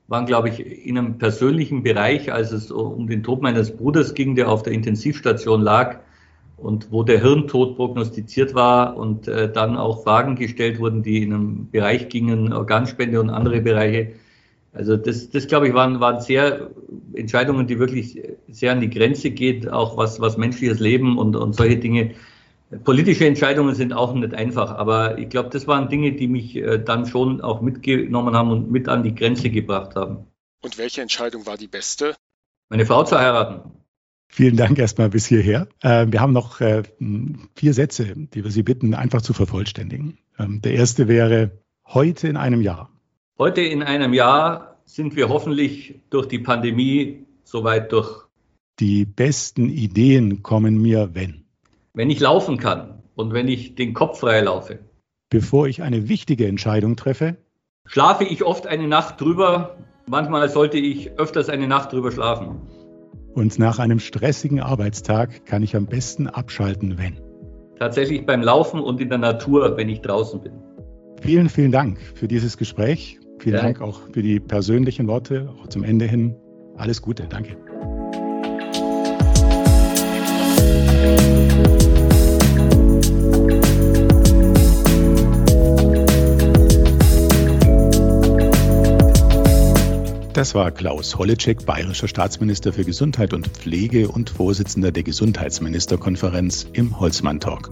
waren, 0.07 0.25
glaube 0.25 0.49
ich, 0.49 0.59
in 0.59 0.97
einem 0.97 1.17
persönlichen 1.17 1.83
Bereich, 1.83 2.33
als 2.33 2.51
es 2.51 2.69
um 2.71 3.07
den 3.07 3.23
Tod 3.23 3.41
meines 3.41 3.75
Bruders 3.75 4.13
ging, 4.13 4.35
der 4.35 4.49
auf 4.49 4.63
der 4.63 4.73
Intensivstation 4.73 5.61
lag 5.61 5.99
und 6.57 6.91
wo 6.91 7.03
der 7.03 7.21
Hirntod 7.21 7.77
prognostiziert 7.77 8.53
war 8.53 8.97
und 8.97 9.27
dann 9.27 9.77
auch 9.77 10.03
Fragen 10.03 10.35
gestellt 10.35 10.79
wurden, 10.79 11.01
die 11.01 11.23
in 11.23 11.33
einem 11.33 11.69
Bereich 11.71 12.09
gingen, 12.09 12.51
Organspende 12.51 13.21
und 13.21 13.29
andere 13.29 13.61
Bereiche. 13.61 14.11
Also 14.73 14.95
das, 14.95 15.29
das 15.29 15.47
glaube 15.47 15.67
ich, 15.67 15.73
waren, 15.73 15.99
waren 15.99 16.21
sehr 16.21 16.71
Entscheidungen, 17.13 17.67
die 17.67 17.77
wirklich 17.77 18.21
sehr 18.47 18.71
an 18.71 18.79
die 18.79 18.89
Grenze 18.89 19.31
geht, 19.31 19.69
auch 19.69 19.97
was, 19.97 20.21
was 20.21 20.37
menschliches 20.37 20.79
Leben 20.79 21.17
und, 21.17 21.35
und 21.35 21.55
solche 21.55 21.77
Dinge. 21.77 22.15
Politische 22.85 23.25
Entscheidungen 23.25 23.75
sind 23.75 23.91
auch 23.91 24.13
nicht 24.13 24.33
einfach, 24.33 24.71
aber 24.71 25.17
ich 25.17 25.27
glaube, 25.27 25.49
das 25.49 25.67
waren 25.67 25.89
Dinge, 25.89 26.13
die 26.13 26.27
mich 26.27 26.55
äh, 26.55 26.81
dann 26.81 27.05
schon 27.05 27.41
auch 27.41 27.61
mitgenommen 27.61 28.33
haben 28.33 28.49
und 28.49 28.71
mit 28.71 28.87
an 28.87 29.03
die 29.03 29.13
Grenze 29.13 29.49
gebracht 29.49 29.95
haben. 29.95 30.27
Und 30.61 30.77
welche 30.77 31.01
Entscheidung 31.01 31.45
war 31.45 31.57
die 31.57 31.67
beste? 31.67 32.15
Meine 32.69 32.85
Frau 32.85 33.03
zu 33.03 33.19
heiraten. 33.19 33.71
Vielen 34.29 34.55
Dank 34.55 34.79
erstmal 34.79 35.09
bis 35.09 35.25
hierher. 35.25 35.67
Äh, 35.81 36.07
wir 36.09 36.21
haben 36.21 36.31
noch 36.31 36.61
äh, 36.61 36.83
vier 37.55 37.73
Sätze, 37.73 38.13
die 38.15 38.45
wir 38.45 38.51
Sie 38.51 38.63
bitten, 38.63 38.93
einfach 38.93 39.21
zu 39.21 39.33
vervollständigen. 39.33 40.19
Ähm, 40.39 40.61
der 40.61 40.75
erste 40.75 41.09
wäre 41.09 41.59
heute 41.85 42.29
in 42.29 42.37
einem 42.37 42.61
Jahr. 42.61 42.90
Heute 43.41 43.61
in 43.61 43.81
einem 43.81 44.13
Jahr 44.13 44.77
sind 44.85 45.15
wir 45.15 45.27
hoffentlich 45.27 45.99
durch 46.11 46.27
die 46.27 46.37
Pandemie 46.37 47.25
soweit 47.43 47.91
durch. 47.91 48.27
Die 48.79 49.03
besten 49.03 49.67
Ideen 49.67 50.43
kommen 50.43 50.79
mir, 50.79 51.15
wenn? 51.15 51.45
Wenn 51.95 52.11
ich 52.11 52.19
laufen 52.19 52.57
kann 52.57 53.01
und 53.15 53.33
wenn 53.33 53.47
ich 53.47 53.73
den 53.73 53.95
Kopf 53.95 54.19
frei 54.19 54.41
laufe. 54.41 54.77
Bevor 55.31 55.67
ich 55.67 55.81
eine 55.81 56.07
wichtige 56.07 56.45
Entscheidung 56.45 56.95
treffe? 56.95 57.37
Schlafe 57.87 58.25
ich 58.25 58.43
oft 58.43 58.67
eine 58.67 58.87
Nacht 58.87 59.19
drüber. 59.19 59.75
Manchmal 60.07 60.47
sollte 60.47 60.77
ich 60.77 61.17
öfters 61.17 61.49
eine 61.49 61.67
Nacht 61.67 61.93
drüber 61.93 62.11
schlafen. 62.11 62.61
Und 63.33 63.57
nach 63.57 63.79
einem 63.79 63.97
stressigen 63.97 64.59
Arbeitstag 64.59 65.47
kann 65.47 65.63
ich 65.63 65.75
am 65.75 65.87
besten 65.87 66.27
abschalten, 66.27 66.99
wenn? 66.99 67.19
Tatsächlich 67.79 68.23
beim 68.23 68.43
Laufen 68.43 68.79
und 68.79 69.01
in 69.01 69.09
der 69.09 69.17
Natur, 69.17 69.77
wenn 69.77 69.89
ich 69.89 70.01
draußen 70.01 70.41
bin. 70.43 70.53
Vielen, 71.21 71.49
vielen 71.49 71.71
Dank 71.71 71.99
für 72.13 72.27
dieses 72.27 72.55
Gespräch. 72.55 73.17
Vielen 73.41 73.55
ja. 73.55 73.63
Dank 73.63 73.81
auch 73.81 74.01
für 74.13 74.21
die 74.21 74.39
persönlichen 74.39 75.07
Worte, 75.07 75.49
auch 75.59 75.67
zum 75.67 75.83
Ende 75.83 76.05
hin. 76.05 76.35
Alles 76.77 77.01
Gute, 77.01 77.25
danke. 77.27 77.57
Das 90.33 90.53
war 90.53 90.69
Klaus 90.69 91.17
Holleczek, 91.17 91.65
bayerischer 91.65 92.07
Staatsminister 92.07 92.71
für 92.73 92.83
Gesundheit 92.85 93.33
und 93.33 93.47
Pflege 93.47 94.07
und 94.07 94.29
Vorsitzender 94.29 94.91
der 94.91 95.01
Gesundheitsministerkonferenz 95.01 96.67
im 96.73 96.99
Holzmann 96.99 97.39
Talk. 97.39 97.71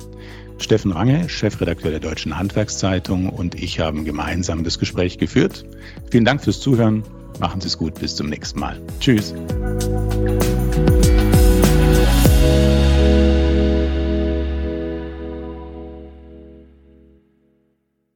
Steffen 0.60 0.92
Range, 0.92 1.28
Chefredakteur 1.30 1.92
der 1.92 2.00
Deutschen 2.00 2.38
Handwerkszeitung 2.38 3.30
und 3.30 3.56
ich 3.56 3.80
haben 3.80 4.06
gemeinsam 4.06 4.64
das 4.64 4.80
Gespräch 4.80 5.18
geführt. 5.18 5.66
Vielen 6.12 6.26
Dank 6.26 6.44
fürs 6.44 6.60
Zuhören. 6.60 7.04
Machen 7.40 7.62
Sie 7.62 7.68
es 7.68 7.78
gut. 7.78 7.96
Bis 7.96 8.16
zum 8.16 8.28
nächsten 8.28 8.60
Mal. 8.60 8.80
Tschüss. 9.00 9.34